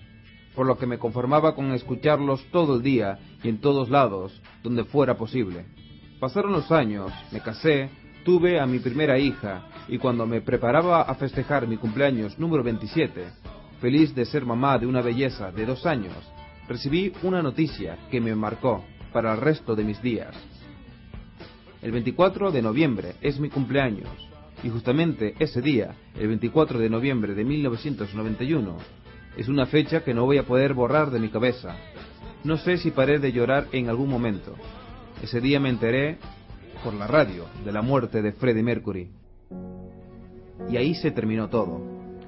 por 0.54 0.64
lo 0.64 0.78
que 0.78 0.87
me 0.87 1.00
conformaba 1.00 1.56
con 1.56 1.72
escucharlos 1.72 2.40
todo 2.52 2.76
el 2.76 2.82
día 2.82 3.18
y 3.42 3.48
en 3.48 3.61
todos 3.61 3.90
lados, 3.90 4.40
donde 4.62 4.84
fuera 4.84 5.16
posible. 5.16 5.66
Pasaron 6.20 6.52
los 6.52 6.70
años, 6.70 7.11
me 7.32 7.40
casé, 7.40 7.90
tuve 8.24 8.61
a 8.61 8.66
mi 8.66 8.78
primera 8.78 9.18
hija 9.18 9.66
y 9.88 9.98
cuando 9.98 10.24
me 10.24 10.40
preparaba 10.40 11.02
a 11.02 11.16
festejar 11.16 11.66
mi 11.66 11.78
cumpleaños 11.78 12.38
número 12.38 12.62
27, 12.62 13.24
feliz 13.80 14.14
de 14.14 14.24
ser 14.24 14.44
mamá 14.44 14.78
de 14.78 14.87
una 14.87 15.02
belleza 15.02 15.50
de 15.50 15.66
dos 15.66 15.84
años, 15.84 16.14
recibí 16.68 17.12
una 17.22 17.42
noticia 17.42 17.98
que 18.11 18.20
me 18.20 18.35
marcó 18.35 18.85
para 19.12 19.33
el 19.33 19.40
resto 19.40 19.74
de 19.74 19.85
mis 19.85 20.00
días. 20.02 20.35
El 21.81 21.92
24 21.92 22.50
de 22.50 22.62
noviembre 22.62 23.14
es 23.20 23.40
mi 23.40 23.48
cumpleaños 23.48 24.09
y 24.62 24.68
justamente 24.68 25.35
ese 25.38 25.62
día, 25.62 25.94
el 26.18 26.28
24 26.28 26.78
de 26.78 26.90
noviembre 26.90 27.35
de 27.35 27.44
1991, 27.44 28.76
es 29.37 29.48
una 29.48 29.66
fecha 29.66 30.02
que 30.02 30.14
no 30.14 30.24
voy 30.24 30.38
a 30.38 30.46
poder 30.46 30.74
borrar 30.74 31.11
de 31.11 31.20
mi 31.20 31.28
cabeza. 31.28 31.76
No 32.44 32.57
sé 32.59 32.76
si 32.76 32.90
paré 32.90 33.18
de 33.18 33.33
llorar 33.33 33.68
en 33.72 33.88
algún 33.88 34.11
momento. 34.11 34.54
Ese 35.22 35.40
día 35.40 35.61
me 35.61 35.70
enteré 35.70 36.18
por 36.83 36.92
la 36.94 37.07
radio 37.07 37.44
de 37.64 37.72
la 37.72 37.83
muerte 37.83 38.20
de 38.20 38.33
Freddie 38.33 38.62
Mercury. 38.62 39.11
Y 40.68 40.76
ahí 40.76 40.94
se 40.96 41.12
terminó 41.12 41.48
todo. 41.48 41.81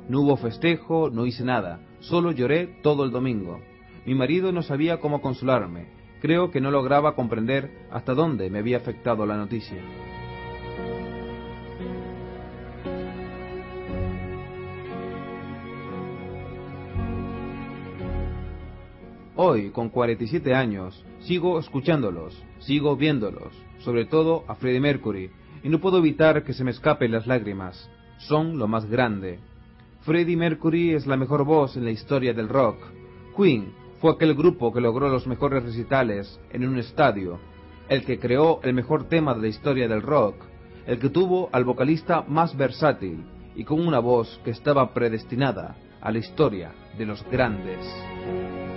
No 0.08 0.20
hubo 0.20 0.36
festejo, 0.36 1.10
no 1.10 1.26
hice 1.26 1.44
nada, 1.44 1.80
solo 2.00 2.32
lloré 2.32 2.78
todo 2.82 3.04
el 3.04 3.10
domingo. 3.10 3.60
Mi 4.06 4.14
marido 4.14 4.52
no 4.52 4.62
sabía 4.62 4.98
cómo 4.98 5.20
consolarme. 5.20 5.88
Creo 6.20 6.50
que 6.50 6.60
no 6.60 6.70
lograba 6.70 7.14
comprender 7.14 7.70
hasta 7.90 8.14
dónde 8.14 8.50
me 8.50 8.58
había 8.58 8.78
afectado 8.78 9.26
la 9.26 9.36
noticia. 9.36 9.82
Hoy, 19.36 19.70
con 19.70 19.88
47 19.88 20.54
años, 20.54 21.02
sigo 21.20 21.58
escuchándolos, 21.58 22.42
sigo 22.58 22.96
viéndolos, 22.96 23.56
sobre 23.78 24.04
todo 24.04 24.44
a 24.48 24.54
Freddie 24.54 24.80
Mercury, 24.80 25.30
y 25.62 25.70
no 25.70 25.80
puedo 25.80 25.98
evitar 25.98 26.44
que 26.44 26.52
se 26.52 26.62
me 26.62 26.70
escapen 26.72 27.12
las 27.12 27.26
lágrimas. 27.26 27.90
Son 28.18 28.58
lo 28.58 28.68
más 28.68 28.84
grande. 28.84 29.38
Freddie 30.02 30.36
Mercury 30.36 30.92
es 30.92 31.06
la 31.06 31.16
mejor 31.16 31.44
voz 31.44 31.76
en 31.76 31.86
la 31.86 31.90
historia 31.90 32.34
del 32.34 32.50
rock. 32.50 32.76
Queen 33.34 33.79
fue 34.00 34.12
aquel 34.12 34.34
grupo 34.34 34.72
que 34.72 34.80
logró 34.80 35.08
los 35.08 35.26
mejores 35.26 35.62
recitales 35.62 36.40
en 36.50 36.66
un 36.66 36.78
estadio, 36.78 37.38
el 37.88 38.04
que 38.04 38.18
creó 38.18 38.60
el 38.62 38.72
mejor 38.72 39.08
tema 39.08 39.34
de 39.34 39.42
la 39.42 39.48
historia 39.48 39.88
del 39.88 40.02
rock, 40.02 40.36
el 40.86 40.98
que 40.98 41.10
tuvo 41.10 41.50
al 41.52 41.64
vocalista 41.64 42.24
más 42.26 42.56
versátil 42.56 43.24
y 43.54 43.64
con 43.64 43.86
una 43.86 43.98
voz 43.98 44.40
que 44.44 44.50
estaba 44.50 44.94
predestinada 44.94 45.76
a 46.00 46.10
la 46.10 46.18
historia 46.18 46.72
de 46.96 47.04
los 47.04 47.22
grandes. 47.30 48.69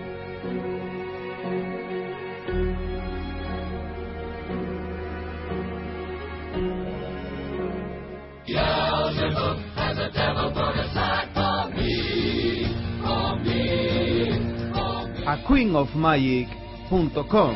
queenofmagic.com. 15.48 17.56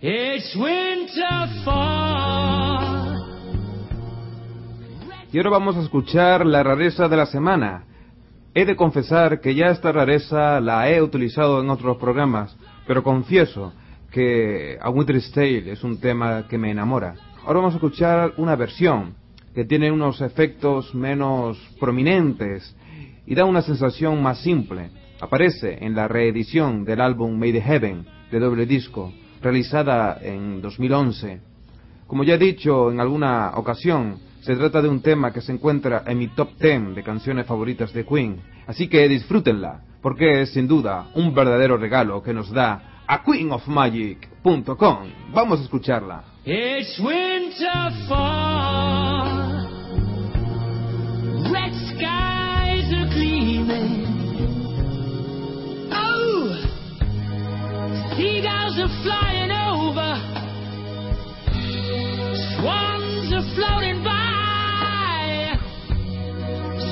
It's 0.00 0.56
winter 0.56 1.62
fall. 1.64 3.16
Y 5.30 5.36
ahora 5.36 5.50
vamos 5.50 5.76
a 5.76 5.82
escuchar 5.82 6.46
la 6.46 6.62
rareza 6.62 7.08
de 7.08 7.16
la 7.16 7.26
semana. 7.26 7.84
He 8.54 8.64
de 8.64 8.76
confesar 8.76 9.40
que 9.40 9.54
ya 9.54 9.66
esta 9.66 9.92
rareza 9.92 10.60
la 10.60 10.90
he 10.90 11.02
utilizado 11.02 11.60
en 11.60 11.68
otros 11.68 11.98
programas, 11.98 12.56
pero 12.86 13.02
confieso 13.02 13.72
que 14.10 14.78
A 14.80 14.88
Winter's 14.88 15.30
Tale 15.32 15.70
es 15.70 15.84
un 15.84 16.00
tema 16.00 16.46
que 16.48 16.56
me 16.56 16.70
enamora. 16.70 17.14
Ahora 17.44 17.60
vamos 17.60 17.74
a 17.74 17.76
escuchar 17.76 18.32
una 18.38 18.56
versión 18.56 19.14
que 19.54 19.64
tiene 19.64 19.92
unos 19.92 20.20
efectos 20.20 20.94
menos 20.94 21.58
prominentes 21.78 22.74
y 23.28 23.34
da 23.34 23.44
una 23.44 23.60
sensación 23.60 24.22
más 24.22 24.40
simple. 24.40 24.90
Aparece 25.20 25.84
en 25.84 25.94
la 25.94 26.08
reedición 26.08 26.84
del 26.84 27.02
álbum 27.02 27.38
Made 27.38 27.58
in 27.58 27.62
Heaven 27.62 28.06
de 28.30 28.38
doble 28.38 28.64
disco, 28.64 29.12
realizada 29.42 30.18
en 30.22 30.62
2011. 30.62 31.40
Como 32.06 32.24
ya 32.24 32.34
he 32.34 32.38
dicho 32.38 32.90
en 32.90 33.00
alguna 33.00 33.52
ocasión, 33.56 34.18
se 34.40 34.56
trata 34.56 34.80
de 34.80 34.88
un 34.88 35.02
tema 35.02 35.30
que 35.30 35.42
se 35.42 35.52
encuentra 35.52 36.04
en 36.06 36.18
mi 36.18 36.28
top 36.28 36.52
10 36.58 36.94
de 36.94 37.02
canciones 37.02 37.46
favoritas 37.46 37.92
de 37.92 38.06
Queen, 38.06 38.40
así 38.66 38.88
que 38.88 39.06
disfrútenla, 39.06 39.82
porque 40.00 40.40
es 40.40 40.54
sin 40.54 40.66
duda 40.66 41.08
un 41.14 41.34
verdadero 41.34 41.76
regalo 41.76 42.22
que 42.22 42.32
nos 42.32 42.50
da 42.50 43.02
a 43.06 43.22
queenofmagic.com. 43.24 44.98
Vamos 45.34 45.60
a 45.60 45.64
escucharla. 45.64 46.24
It's 46.46 46.98
winter 46.98 47.92
fall. 48.08 49.68
Red 51.52 51.74
skies 51.90 52.37
are 58.80 59.02
flying 59.02 59.50
over. 59.50 60.10
Swans 62.54 63.32
are 63.34 63.46
floating 63.56 64.04
by. 64.04 65.56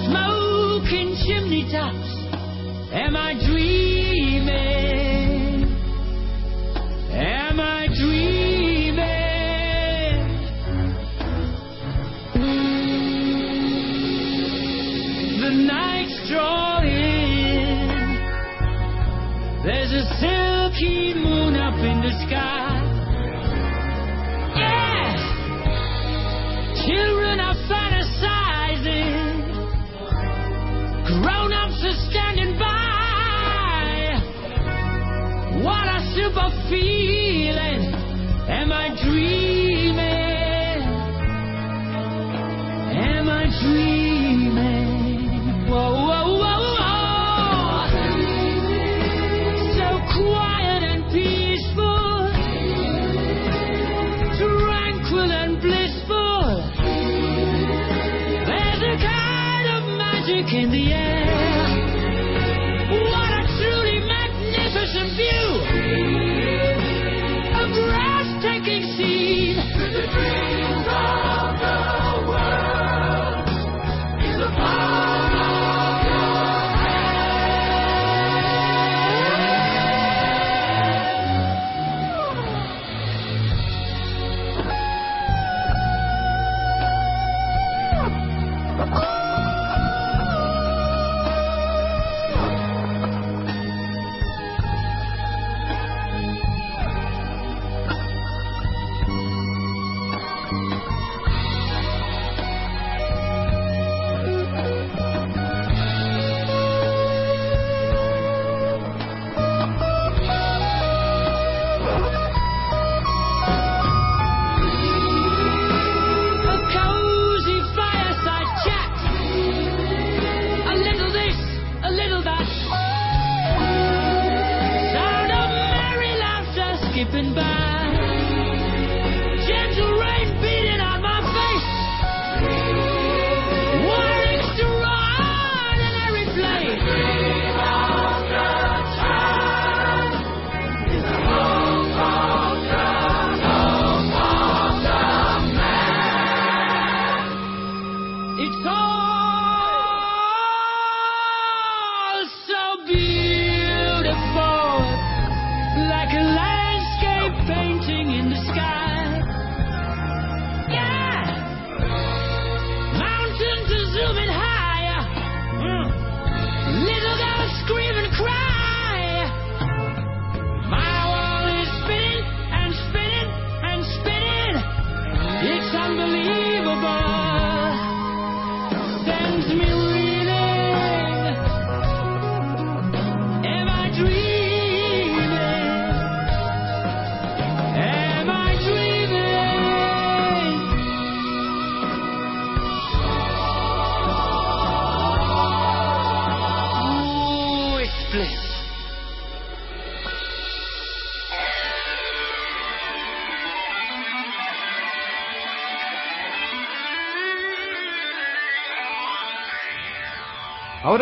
Smoking 0.06 1.14
chimney 1.26 1.64
tops. 1.70 2.10
Am 2.92 3.16
I 3.16 3.34
dreaming? 3.46 4.56
Am 7.12 7.60
I 7.60 7.86
dreaming? 7.86 8.96
The 15.40 15.50
nights 15.50 16.28
draw 16.28 16.80
in. 16.80 17.86
There's 19.64 19.92
a 19.92 20.16
silky 20.78 21.14
moon 21.14 21.56
up 21.56 21.74
in 21.78 22.00
the 22.02 22.10
sky. 22.26 22.85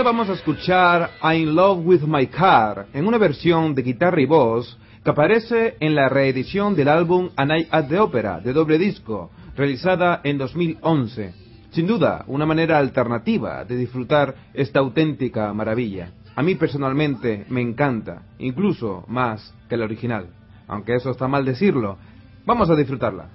vamos 0.05 0.29
a 0.29 0.35
escuchar 0.35 1.12
I'm 1.23 1.49
in 1.49 1.55
Love 1.55 1.81
With 1.83 2.03
My 2.03 2.27
Car 2.27 2.88
en 2.93 3.07
una 3.07 3.17
versión 3.17 3.75
de 3.75 3.81
guitarra 3.83 4.21
y 4.21 4.27
voz 4.27 4.79
que 5.03 5.11
aparece 5.11 5.77
en 5.81 5.95
la 5.95 6.11
reedición 6.11 6.77
del 6.77 6.88
álbum 6.88 7.31
A 7.37 7.47
Night 7.47 7.69
at 7.71 7.88
the 7.88 7.99
Opera 7.99 8.38
de 8.38 8.53
doble 8.53 8.77
disco, 8.77 9.31
realizada 9.57 10.21
en 10.23 10.37
2011. 10.37 11.33
Sin 11.71 11.87
duda, 11.87 12.23
una 12.27 12.45
manera 12.45 12.77
alternativa 12.77 13.64
de 13.64 13.77
disfrutar 13.77 14.35
esta 14.53 14.81
auténtica 14.81 15.51
maravilla. 15.55 16.11
A 16.37 16.43
mí 16.43 16.55
personalmente 16.57 17.47
me 17.49 17.62
encanta, 17.62 18.25
incluso 18.38 19.05
más 19.09 19.55
que 19.71 19.79
la 19.79 19.87
original. 19.87 20.27
Aunque 20.69 20.97
eso 20.97 21.12
está 21.12 21.29
mal 21.29 21.47
decirlo, 21.47 21.97
vamos 22.45 22.69
a 22.69 22.77
disfrutarla. 22.77 23.31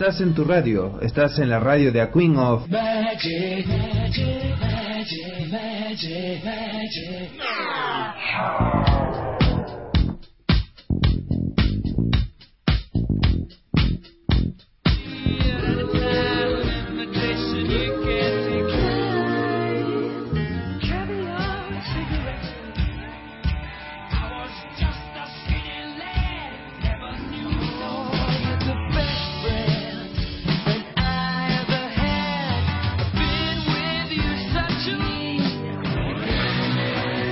estás 0.00 0.22
en 0.22 0.34
tu 0.34 0.44
radio, 0.44 0.98
estás 1.02 1.38
en 1.38 1.50
la 1.50 1.60
radio 1.60 1.92
de 1.92 2.00
A 2.00 2.10
Queen 2.10 2.34
of... 2.34 2.66
Magic, 2.70 3.66
ah. 8.32 9.29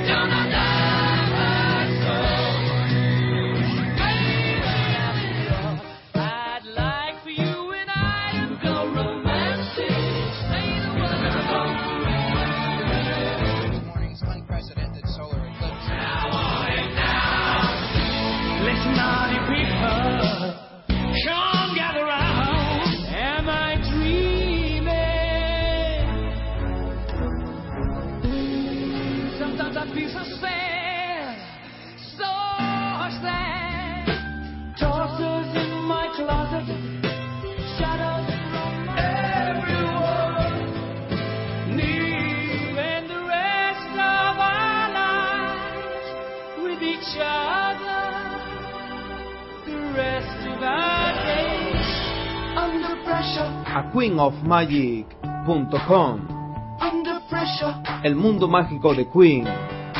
till 0.09 0.17
I 0.17 0.51
die. 0.51 0.88
queenofmagic.com. 54.19 56.21
El 58.03 58.17
mundo 58.17 58.49
mágico 58.49 58.93
de 58.95 59.09
Queen 59.09 59.47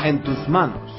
en 0.03 0.21
tus 0.21 0.49
manos. 0.49 0.91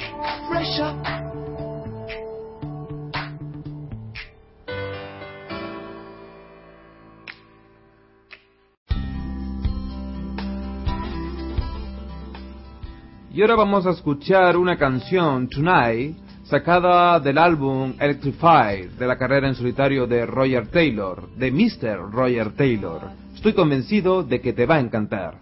Y 13.32 13.42
ahora 13.42 13.54
vamos 13.54 13.86
a 13.86 13.90
escuchar 13.90 14.56
una 14.56 14.76
canción, 14.76 15.48
Tonight, 15.48 16.16
sacada 16.50 17.20
del 17.20 17.38
álbum 17.38 17.94
Electrified, 18.00 18.90
de 18.98 19.06
la 19.06 19.16
carrera 19.16 19.46
en 19.46 19.54
solitario 19.54 20.08
de 20.08 20.26
Roger 20.26 20.66
Taylor, 20.66 21.28
de 21.36 21.52
Mr. 21.52 22.10
Roger 22.10 22.50
Taylor. 22.56 23.02
Estoy 23.36 23.52
convencido 23.52 24.24
de 24.24 24.40
que 24.40 24.52
te 24.52 24.66
va 24.66 24.74
a 24.74 24.80
encantar. 24.80 25.38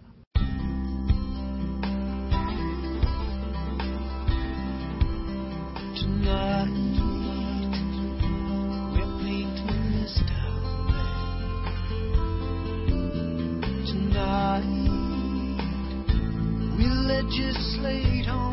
Tonight, 5.95 6.69
we're 16.77 18.48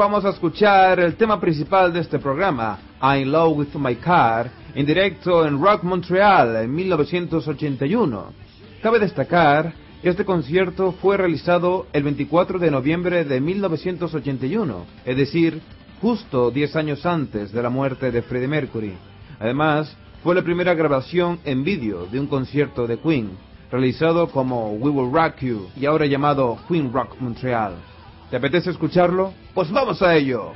vamos 0.00 0.24
a 0.24 0.30
escuchar 0.30 0.98
el 0.98 1.14
tema 1.16 1.38
principal 1.38 1.92
de 1.92 2.00
este 2.00 2.18
programa, 2.18 2.78
I'm 3.02 3.20
in 3.20 3.30
Love 3.30 3.58
with 3.58 3.74
My 3.74 3.96
Car, 3.96 4.50
en 4.74 4.86
directo 4.86 5.46
en 5.46 5.62
Rock 5.62 5.82
Montreal 5.82 6.56
en 6.56 6.74
1981. 6.74 8.32
Cabe 8.82 8.98
destacar 8.98 9.74
que 10.00 10.08
este 10.08 10.24
concierto 10.24 10.92
fue 10.92 11.18
realizado 11.18 11.86
el 11.92 12.02
24 12.04 12.58
de 12.58 12.70
noviembre 12.70 13.26
de 13.26 13.42
1981, 13.42 14.86
es 15.04 15.16
decir, 15.18 15.60
justo 16.00 16.50
10 16.50 16.76
años 16.76 17.04
antes 17.04 17.52
de 17.52 17.62
la 17.62 17.68
muerte 17.68 18.10
de 18.10 18.22
Freddie 18.22 18.48
Mercury. 18.48 18.94
Además, 19.38 19.94
fue 20.22 20.34
la 20.34 20.40
primera 20.40 20.72
grabación 20.72 21.40
en 21.44 21.62
vídeo 21.62 22.06
de 22.06 22.18
un 22.18 22.26
concierto 22.26 22.86
de 22.86 22.98
Queen, 22.98 23.32
realizado 23.70 24.30
como 24.30 24.72
We 24.72 24.88
Will 24.88 25.12
Rock 25.12 25.40
You 25.40 25.68
y 25.78 25.84
ahora 25.84 26.06
llamado 26.06 26.56
Queen 26.68 26.90
Rock 26.90 27.20
Montreal. 27.20 27.74
¿Te 28.30 28.36
apetece 28.36 28.70
escucharlo? 28.70 29.34
Pues 29.54 29.72
vamos 29.72 30.00
a 30.02 30.14
ello. 30.14 30.52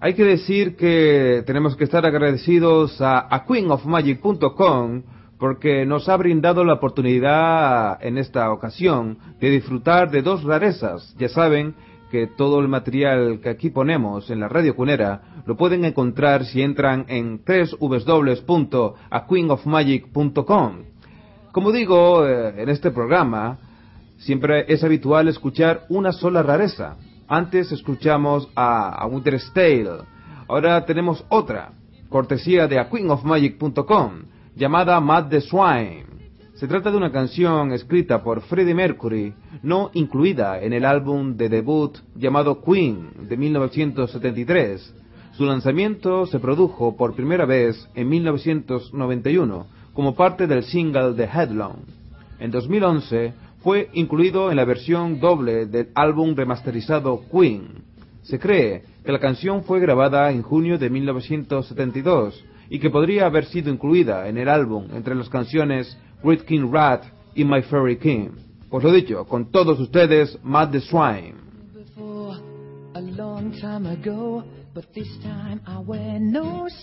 Hay 0.00 0.14
que 0.14 0.24
decir 0.24 0.76
que 0.76 1.42
tenemos 1.46 1.76
que 1.76 1.84
estar 1.84 2.04
agradecidos 2.04 3.00
a, 3.00 3.34
a 3.34 3.46
queenofmagic.com 3.46 5.02
porque 5.38 5.86
nos 5.86 6.08
ha 6.08 6.16
brindado 6.16 6.64
la 6.64 6.72
oportunidad 6.74 8.04
en 8.04 8.18
esta 8.18 8.52
ocasión 8.52 9.18
de 9.40 9.50
disfrutar 9.50 10.10
de 10.10 10.22
dos 10.22 10.42
rarezas. 10.44 11.14
Ya 11.18 11.28
saben 11.28 11.74
que 12.10 12.26
todo 12.26 12.58
el 12.60 12.68
material 12.68 13.40
que 13.40 13.48
aquí 13.50 13.70
ponemos 13.70 14.30
en 14.30 14.40
la 14.40 14.48
radio 14.48 14.74
cunera 14.76 15.42
lo 15.46 15.56
pueden 15.56 15.84
encontrar 15.84 16.44
si 16.44 16.62
entran 16.62 17.06
en 17.08 17.40
www.aqueenofmagic.com. 17.80 20.76
Como 21.52 21.72
digo, 21.72 22.26
eh, 22.26 22.62
en 22.62 22.68
este 22.68 22.90
programa 22.90 23.58
siempre 24.18 24.64
es 24.68 24.82
habitual 24.84 25.28
escuchar 25.28 25.84
una 25.88 26.12
sola 26.12 26.42
rareza. 26.42 26.96
Antes 27.28 27.72
escuchamos 27.72 28.48
a, 28.54 28.90
a 28.90 29.06
Winter's 29.06 29.52
Tale. 29.52 30.04
Ahora 30.48 30.84
tenemos 30.84 31.24
otra, 31.28 31.72
cortesía 32.08 32.68
de 32.68 32.78
aqueenofmagic.com, 32.78 34.12
llamada 34.54 35.00
Mad 35.00 35.28
the 35.28 35.40
Swine. 35.40 36.04
Se 36.54 36.66
trata 36.66 36.90
de 36.90 36.96
una 36.96 37.12
canción 37.12 37.72
escrita 37.72 38.22
por 38.22 38.40
Freddie 38.40 38.74
Mercury, 38.74 39.34
no 39.62 39.90
incluida 39.92 40.62
en 40.62 40.72
el 40.72 40.86
álbum 40.86 41.36
de 41.36 41.50
debut 41.50 41.98
llamado 42.14 42.62
Queen 42.62 43.10
de 43.28 43.36
1973. 43.36 44.94
Su 45.32 45.44
lanzamiento 45.44 46.24
se 46.24 46.38
produjo 46.38 46.96
por 46.96 47.14
primera 47.14 47.44
vez 47.44 47.90
en 47.94 48.08
1991 48.08 49.66
como 49.92 50.14
parte 50.14 50.46
del 50.46 50.64
single 50.64 51.12
The 51.14 51.24
Headlong. 51.24 51.76
En 52.38 52.50
2011 52.50 53.34
fue 53.66 53.90
incluido 53.94 54.52
en 54.52 54.56
la 54.58 54.64
versión 54.64 55.18
doble 55.18 55.66
del 55.66 55.88
álbum 55.96 56.36
remasterizado 56.36 57.24
Queen. 57.32 57.82
Se 58.22 58.38
cree 58.38 58.84
que 59.04 59.10
la 59.10 59.18
canción 59.18 59.64
fue 59.64 59.80
grabada 59.80 60.30
en 60.30 60.42
junio 60.42 60.78
de 60.78 60.88
1972 60.88 62.44
y 62.70 62.78
que 62.78 62.90
podría 62.90 63.26
haber 63.26 63.44
sido 63.46 63.72
incluida 63.72 64.28
en 64.28 64.38
el 64.38 64.48
álbum 64.48 64.86
entre 64.94 65.16
las 65.16 65.28
canciones 65.28 65.98
Great 66.22 66.42
King 66.42 66.70
Rat 66.70 67.06
y 67.34 67.44
My 67.44 67.60
Fairy 67.62 67.96
King. 67.96 68.28
Pues 68.70 68.84
lo 68.84 68.92
dicho, 68.92 69.24
con 69.24 69.50
todos 69.50 69.80
ustedes, 69.80 70.38
Matt 70.44 70.70
the 70.70 70.80
Swine. 70.82 71.34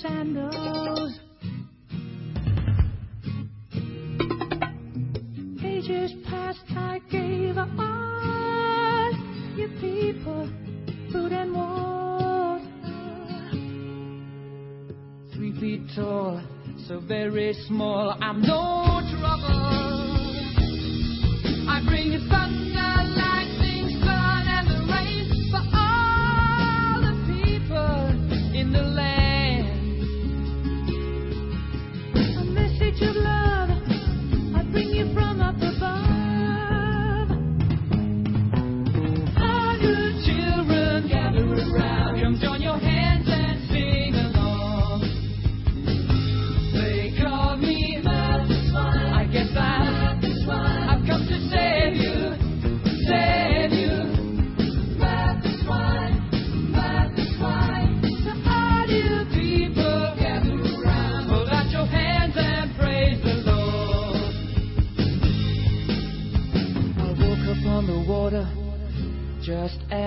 A. 0.02 1.33
Ages 5.84 6.14
past, 6.30 6.62
I 6.70 7.02
gave 7.12 7.58
up 7.58 7.68
you 9.58 9.68
people 9.82 10.50
food 11.12 11.34
and 11.34 11.54
water. 11.54 12.66
Three 15.36 15.52
feet 15.60 15.82
tall, 15.94 16.42
so 16.88 17.02
very 17.02 17.54
small. 17.68 18.16
I'm 18.22 18.42
no 18.42 19.02
trouble. 19.12 19.60
I 21.68 21.82
bring 21.86 22.14
you 22.14 22.20
thunder, 22.30 22.93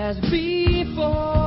as 0.07 0.15
before. 0.31 1.46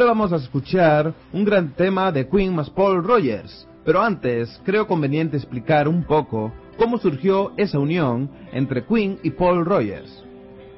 Ahora 0.00 0.12
vamos 0.12 0.32
a 0.32 0.36
escuchar 0.36 1.12
un 1.30 1.44
gran 1.44 1.74
tema 1.74 2.10
de 2.10 2.26
Queen 2.26 2.54
más 2.54 2.70
Paul 2.70 3.04
Rogers. 3.04 3.68
Pero 3.84 4.00
antes, 4.00 4.48
creo 4.64 4.86
conveniente 4.86 5.36
explicar 5.36 5.86
un 5.86 6.04
poco 6.04 6.54
cómo 6.78 6.96
surgió 6.96 7.52
esa 7.58 7.78
unión 7.78 8.30
entre 8.50 8.86
Queen 8.86 9.18
y 9.22 9.28
Paul 9.28 9.66
Rogers. 9.66 10.24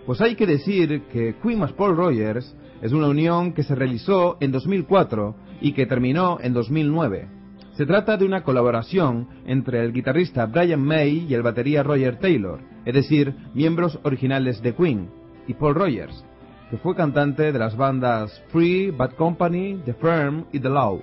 Pues 0.07 0.21
hay 0.21 0.35
que 0.35 0.45
decir 0.45 1.03
que 1.13 1.37
Queen 1.41 1.61
más 1.61 1.73
Paul 1.73 1.97
Rogers 1.97 2.53
es 2.83 2.91
una 2.91 3.07
unión 3.07 3.53
que 3.53 3.63
se 3.63 3.77
realizó 3.77 4.39
en 4.41 4.51
2004 4.51 5.37
y 5.61 5.73
que 5.73 5.87
terminó 5.87 6.39
en 6.41 6.53
2009. 6.53 7.29
Se 7.75 7.87
trata 7.87 8.17
de 8.17 8.25
una 8.25 8.43
colaboración 8.43 9.29
entre 9.47 9.85
el 9.85 9.93
guitarrista 9.93 10.47
Brian 10.47 10.83
May 10.83 11.27
y 11.29 11.35
el 11.35 11.43
batería 11.43 11.85
Roger 11.85 12.19
Taylor, 12.19 12.59
es 12.85 12.93
decir, 12.93 13.37
miembros 13.55 14.01
originales 14.03 14.61
de 14.63 14.75
Queen, 14.75 15.09
y 15.47 15.55
Paul 15.55 15.77
Rogers, 15.77 16.25
que 16.73 16.79
fue 16.79 16.97
cantante 16.97 17.53
de 17.53 17.59
las 17.59 17.77
bandas 17.77 18.43
Free, 18.49 18.91
Bad 18.91 19.11
Company, 19.17 19.83
The 19.85 19.93
Firm 19.93 20.47
y 20.53 20.59
The 20.59 20.71
Law. 20.71 21.03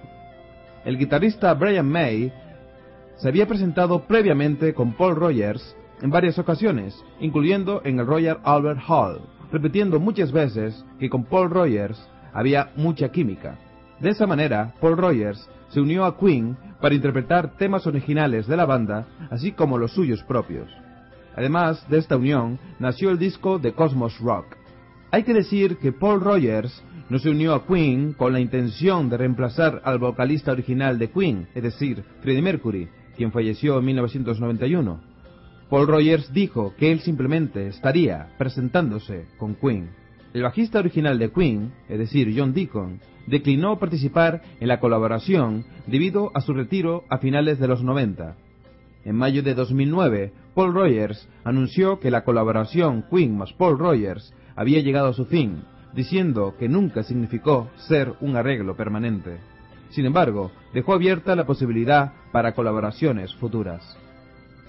El 0.84 0.97
guitarrista 0.97 1.53
Brian 1.53 1.88
May 1.88 2.34
se 3.17 3.28
había 3.28 3.47
presentado 3.47 4.07
previamente 4.07 4.74
con 4.74 4.93
Paul 4.93 5.15
Rogers 5.15 5.76
en 6.01 6.09
varias 6.09 6.39
ocasiones, 6.39 6.99
incluyendo 7.20 7.84
en 7.86 7.99
el 7.99 8.07
Royal 8.07 8.39
Albert 8.43 8.80
Hall, 8.88 9.22
repitiendo 9.51 9.99
muchas 9.99 10.32
veces 10.32 10.84
que 10.99 11.07
con 11.07 11.26
Paul 11.26 11.51
Rogers 11.51 12.03
había 12.34 12.72
mucha 12.76 13.09
química. 13.09 13.59
De 13.99 14.09
esa 14.09 14.26
manera, 14.26 14.74
Paul 14.82 14.97
Rogers 14.97 15.47
se 15.67 15.82
unió 15.82 16.05
a 16.05 16.17
Queen 16.17 16.57
para 16.82 16.95
interpretar 16.95 17.57
temas 17.57 17.86
originales 17.86 18.47
de 18.47 18.57
la 18.57 18.65
banda, 18.65 19.05
así 19.30 19.51
como 19.51 19.78
los 19.78 19.91
suyos 19.91 20.24
propios. 20.24 20.67
Además 21.36 21.88
de 21.89 21.99
esta 21.99 22.17
unión, 22.17 22.57
nació 22.80 23.11
el 23.11 23.20
disco 23.20 23.59
de 23.59 23.74
Cosmos 23.74 24.20
Rock. 24.20 24.59
Hay 25.12 25.24
que 25.24 25.34
decir 25.34 25.78
que 25.78 25.91
Paul 25.91 26.22
Rogers 26.22 26.84
no 27.10 27.18
se 27.18 27.32
unió 27.32 27.55
a 27.55 27.66
Queen 27.66 28.14
con 28.14 28.32
la 28.32 28.39
intención 28.39 29.10
de 29.10 29.18
reemplazar 29.18 29.82
al 29.84 29.97
vocalista 29.97 30.51
original 30.51 30.99
de 30.99 31.10
Queen, 31.10 31.47
es 31.55 31.64
decir, 31.64 32.03
Freddie 32.22 32.43
Mercury, 32.43 32.88
quien 33.18 33.32
falleció 33.32 33.80
en 33.80 33.86
1991. 33.86 35.01
Paul 35.68 35.88
Rogers 35.88 36.32
dijo 36.32 36.76
que 36.78 36.91
él 36.91 36.99
simplemente 36.99 37.66
estaría 37.68 38.36
presentándose 38.38 39.26
con 39.39 39.55
Queen. 39.55 39.89
El 40.36 40.43
bajista 40.43 40.78
original 40.78 41.18
de 41.18 41.32
Queen, 41.32 41.74
es 41.88 41.97
decir, 41.97 42.32
John 42.38 42.53
Deacon, 42.53 42.99
declinó 43.26 43.80
participar 43.80 44.43
en 44.60 44.68
la 44.68 44.80
colaboración 44.80 45.66
debido 45.88 46.30
a 46.36 46.41
su 46.41 46.53
retiro 46.53 47.05
a 47.10 47.18
finales 47.18 47.57
de 47.57 47.68
los 47.68 47.82
90. 47.82 48.36
En 49.05 49.16
mayo 49.16 49.41
de 49.41 49.55
2009, 49.55 50.34
Paul 50.53 50.74
Rogers 50.74 51.28
anunció 51.43 51.99
que 51.99 52.12
la 52.12 52.24
colaboración 52.24 53.05
Queen 53.10 53.36
más 53.36 53.53
Paul 53.53 53.80
Rogers 53.80 54.34
había 54.60 54.82
llegado 54.82 55.07
a 55.07 55.14
su 55.14 55.24
fin, 55.24 55.64
diciendo 55.93 56.53
que 56.60 56.68
nunca 56.68 57.03
significó 57.03 57.70
ser 57.88 58.14
un 58.20 58.36
arreglo 58.36 58.76
permanente. 58.76 59.38
Sin 59.91 60.05
embargo, 60.05 60.51
dejó 60.74 60.93
abierta 60.93 61.34
la 61.34 61.45
posibilidad 61.45 62.12
para 62.34 62.53
colaboraciones 62.53 63.34
futuras. 63.36 63.97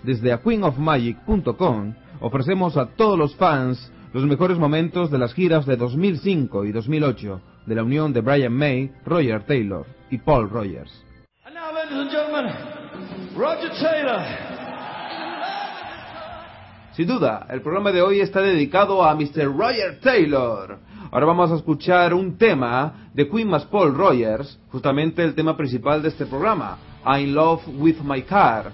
Desde 0.04 0.32
aqueenofmagic.com 0.32 1.94
ofrecemos 2.20 2.76
a 2.76 2.86
todos 2.86 3.18
los 3.18 3.34
fans 3.34 3.92
los 4.12 4.24
mejores 4.26 4.58
momentos 4.58 5.10
de 5.10 5.18
las 5.18 5.34
giras 5.34 5.66
de 5.66 5.76
2005 5.76 6.66
y 6.66 6.70
2008 6.70 7.40
de 7.66 7.74
la 7.74 7.82
unión 7.82 8.12
de 8.12 8.20
Brian 8.20 8.52
May, 8.52 8.92
Roger 9.04 9.42
Taylor 9.42 9.86
y 10.08 10.18
Paul 10.18 10.48
Rogers. 10.50 11.04
And 11.44 11.54
now, 11.56 11.72
Sin 16.92 17.06
duda, 17.06 17.46
el 17.48 17.62
programa 17.62 17.92
de 17.92 18.02
hoy 18.02 18.20
está 18.20 18.40
dedicado 18.40 19.04
a 19.04 19.14
Mr. 19.14 19.46
Roger 19.56 20.00
Taylor. 20.00 20.78
Ahora 21.12 21.26
vamos 21.26 21.52
a 21.52 21.56
escuchar 21.56 22.12
un 22.12 22.36
tema 22.36 23.10
de 23.14 23.28
Queen 23.28 23.48
más 23.48 23.64
Paul 23.66 23.94
Rogers, 23.94 24.58
justamente 24.72 25.22
el 25.22 25.34
tema 25.34 25.56
principal 25.56 26.02
de 26.02 26.08
este 26.08 26.26
programa, 26.26 26.78
I'm 27.06 27.28
in 27.28 27.34
Love 27.34 27.62
with 27.78 28.00
My 28.02 28.22
Car, 28.22 28.72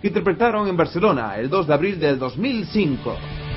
que 0.00 0.08
interpretaron 0.08 0.66
en 0.66 0.78
Barcelona 0.78 1.36
el 1.36 1.50
2 1.50 1.66
de 1.66 1.74
abril 1.74 2.00
del 2.00 2.18
2005. 2.18 3.51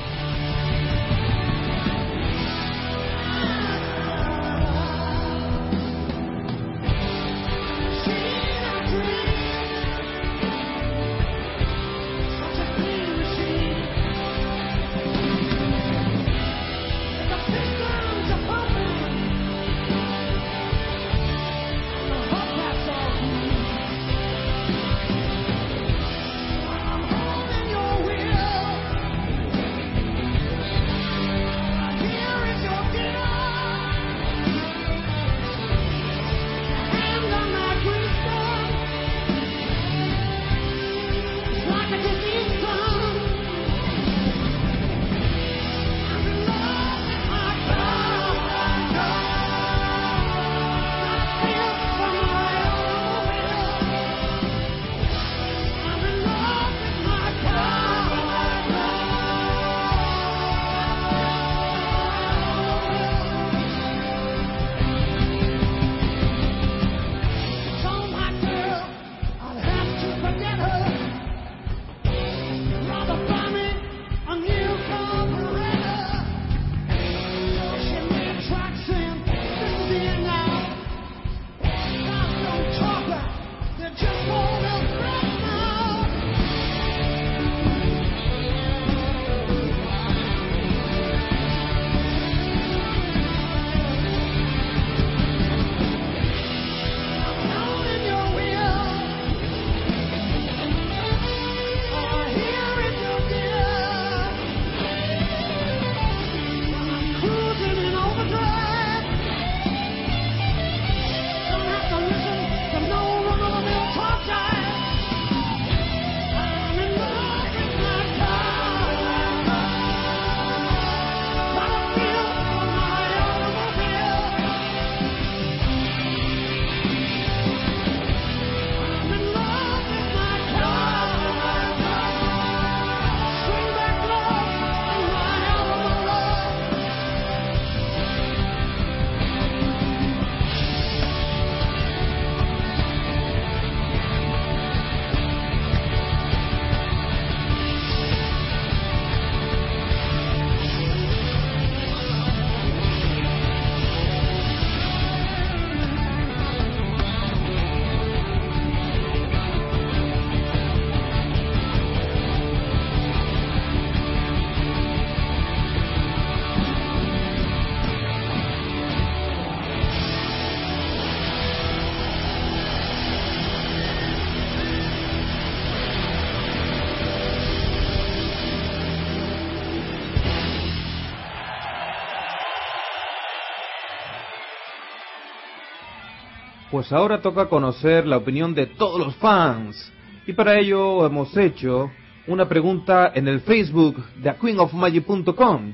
Pues 186.76 186.92
ahora 186.92 187.22
toca 187.22 187.48
conocer 187.48 188.06
la 188.06 188.18
opinión 188.18 188.54
de 188.54 188.66
todos 188.66 189.00
los 189.00 189.16
fans. 189.16 189.94
Y 190.28 190.34
para 190.34 190.60
ello 190.60 191.06
hemos 191.06 191.38
hecho 191.38 191.90
una 192.28 192.50
pregunta 192.50 193.14
en 193.16 193.30
el 193.30 193.40
Facebook 193.40 194.04
de 194.18 194.36
queenofmagic.com. 194.36 195.74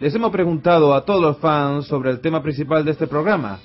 Les 0.00 0.12
hemos 0.12 0.32
preguntado 0.32 0.94
a 0.94 1.04
todos 1.04 1.22
los 1.22 1.38
fans 1.38 1.86
sobre 1.86 2.10
el 2.10 2.18
tema 2.18 2.42
principal 2.42 2.84
de 2.84 2.90
este 2.90 3.06
programa 3.06 3.60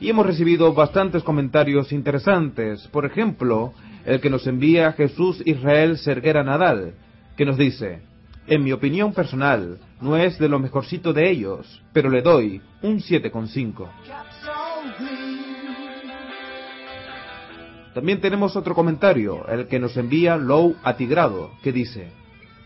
y 0.00 0.08
hemos 0.08 0.24
recibido 0.24 0.72
bastantes 0.72 1.22
comentarios 1.22 1.92
interesantes. 1.92 2.88
Por 2.88 3.04
ejemplo, 3.04 3.74
el 4.06 4.18
que 4.22 4.30
nos 4.30 4.46
envía 4.46 4.92
Jesús 4.92 5.42
Israel 5.44 5.98
Serguera 5.98 6.42
Nadal, 6.42 6.94
que 7.36 7.44
nos 7.44 7.58
dice, 7.58 8.00
en 8.46 8.64
mi 8.64 8.72
opinión 8.72 9.12
personal, 9.12 9.76
no 10.00 10.16
es 10.16 10.38
de 10.38 10.48
lo 10.48 10.58
mejorcito 10.58 11.12
de 11.12 11.30
ellos, 11.30 11.82
pero 11.92 12.08
le 12.08 12.22
doy 12.22 12.62
un 12.80 13.00
7,5. 13.00 13.86
También 17.94 18.20
tenemos 18.20 18.56
otro 18.56 18.74
comentario, 18.74 19.46
el 19.48 19.68
que 19.68 19.78
nos 19.78 19.96
envía 19.96 20.36
Low 20.36 20.76
Atigrado, 20.82 21.50
que 21.62 21.72
dice, 21.72 22.10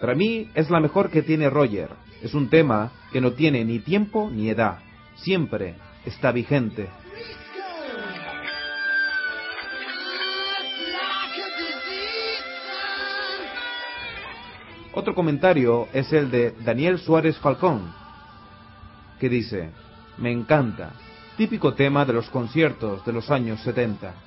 para 0.01 0.15
mí 0.15 0.49
es 0.55 0.71
la 0.71 0.79
mejor 0.79 1.11
que 1.11 1.23
tiene 1.23 1.51
Roger. 1.51 1.91
Es 2.23 2.33
un 2.33 2.49
tema 2.49 2.93
que 3.13 3.21
no 3.21 3.33
tiene 3.33 3.65
ni 3.65 3.81
tiempo 3.81 4.31
ni 4.33 4.49
edad. 4.51 4.79
Siempre 5.17 5.75
está 6.05 6.31
vigente. 6.31 6.89
Otro 14.93 15.15
comentario 15.15 15.89
es 15.93 16.13
el 16.13 16.31
de 16.31 16.53
Daniel 16.65 16.99
Suárez 16.99 17.37
Falcón, 17.39 17.93
que 19.19 19.29
dice, 19.29 19.71
me 20.17 20.31
encanta, 20.31 20.93
típico 21.37 21.75
tema 21.75 22.05
de 22.07 22.15
los 22.15 22.31
conciertos 22.31 23.05
de 23.05 23.13
los 23.13 23.31
años 23.31 23.61
70. 23.61 24.26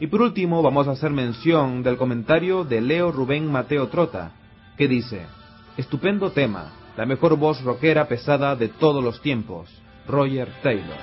Y 0.00 0.08
por 0.08 0.22
último 0.22 0.60
vamos 0.62 0.88
a 0.88 0.92
hacer 0.92 1.10
mención 1.10 1.82
del 1.82 1.96
comentario 1.96 2.64
de 2.64 2.80
Leo 2.80 3.12
Rubén 3.12 3.50
Mateo 3.50 3.88
Trota, 3.88 4.32
que 4.76 4.88
dice, 4.88 5.26
estupendo 5.76 6.32
tema, 6.32 6.72
la 6.96 7.06
mejor 7.06 7.36
voz 7.36 7.62
rockera 7.62 8.08
pesada 8.08 8.56
de 8.56 8.68
todos 8.68 9.02
los 9.04 9.20
tiempos, 9.20 9.70
Roger 10.08 10.48
Taylor. 10.62 10.98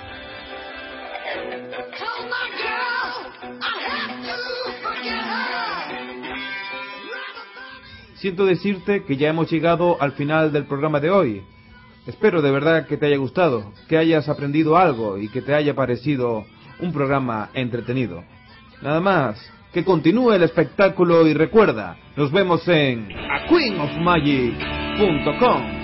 Siento 8.16 8.44
decirte 8.44 9.04
que 9.04 9.16
ya 9.16 9.30
hemos 9.30 9.50
llegado 9.50 10.00
al 10.00 10.12
final 10.12 10.52
del 10.52 10.66
programa 10.66 11.00
de 11.00 11.10
hoy. 11.10 11.42
Espero 12.06 12.42
de 12.42 12.50
verdad 12.52 12.86
que 12.86 12.96
te 12.96 13.06
haya 13.06 13.16
gustado, 13.16 13.72
que 13.88 13.96
hayas 13.96 14.28
aprendido 14.28 14.76
algo 14.76 15.18
y 15.18 15.28
que 15.28 15.42
te 15.42 15.54
haya 15.54 15.74
parecido 15.74 16.44
un 16.78 16.92
programa 16.92 17.50
entretenido. 17.54 18.22
Nada 18.82 19.00
más, 19.00 19.52
que 19.72 19.84
continúe 19.84 20.32
el 20.32 20.42
espectáculo 20.42 21.24
y 21.26 21.34
recuerda, 21.34 21.96
nos 22.16 22.32
vemos 22.32 22.66
en 22.66 23.08
aqueenofmagic.com. 23.30 25.81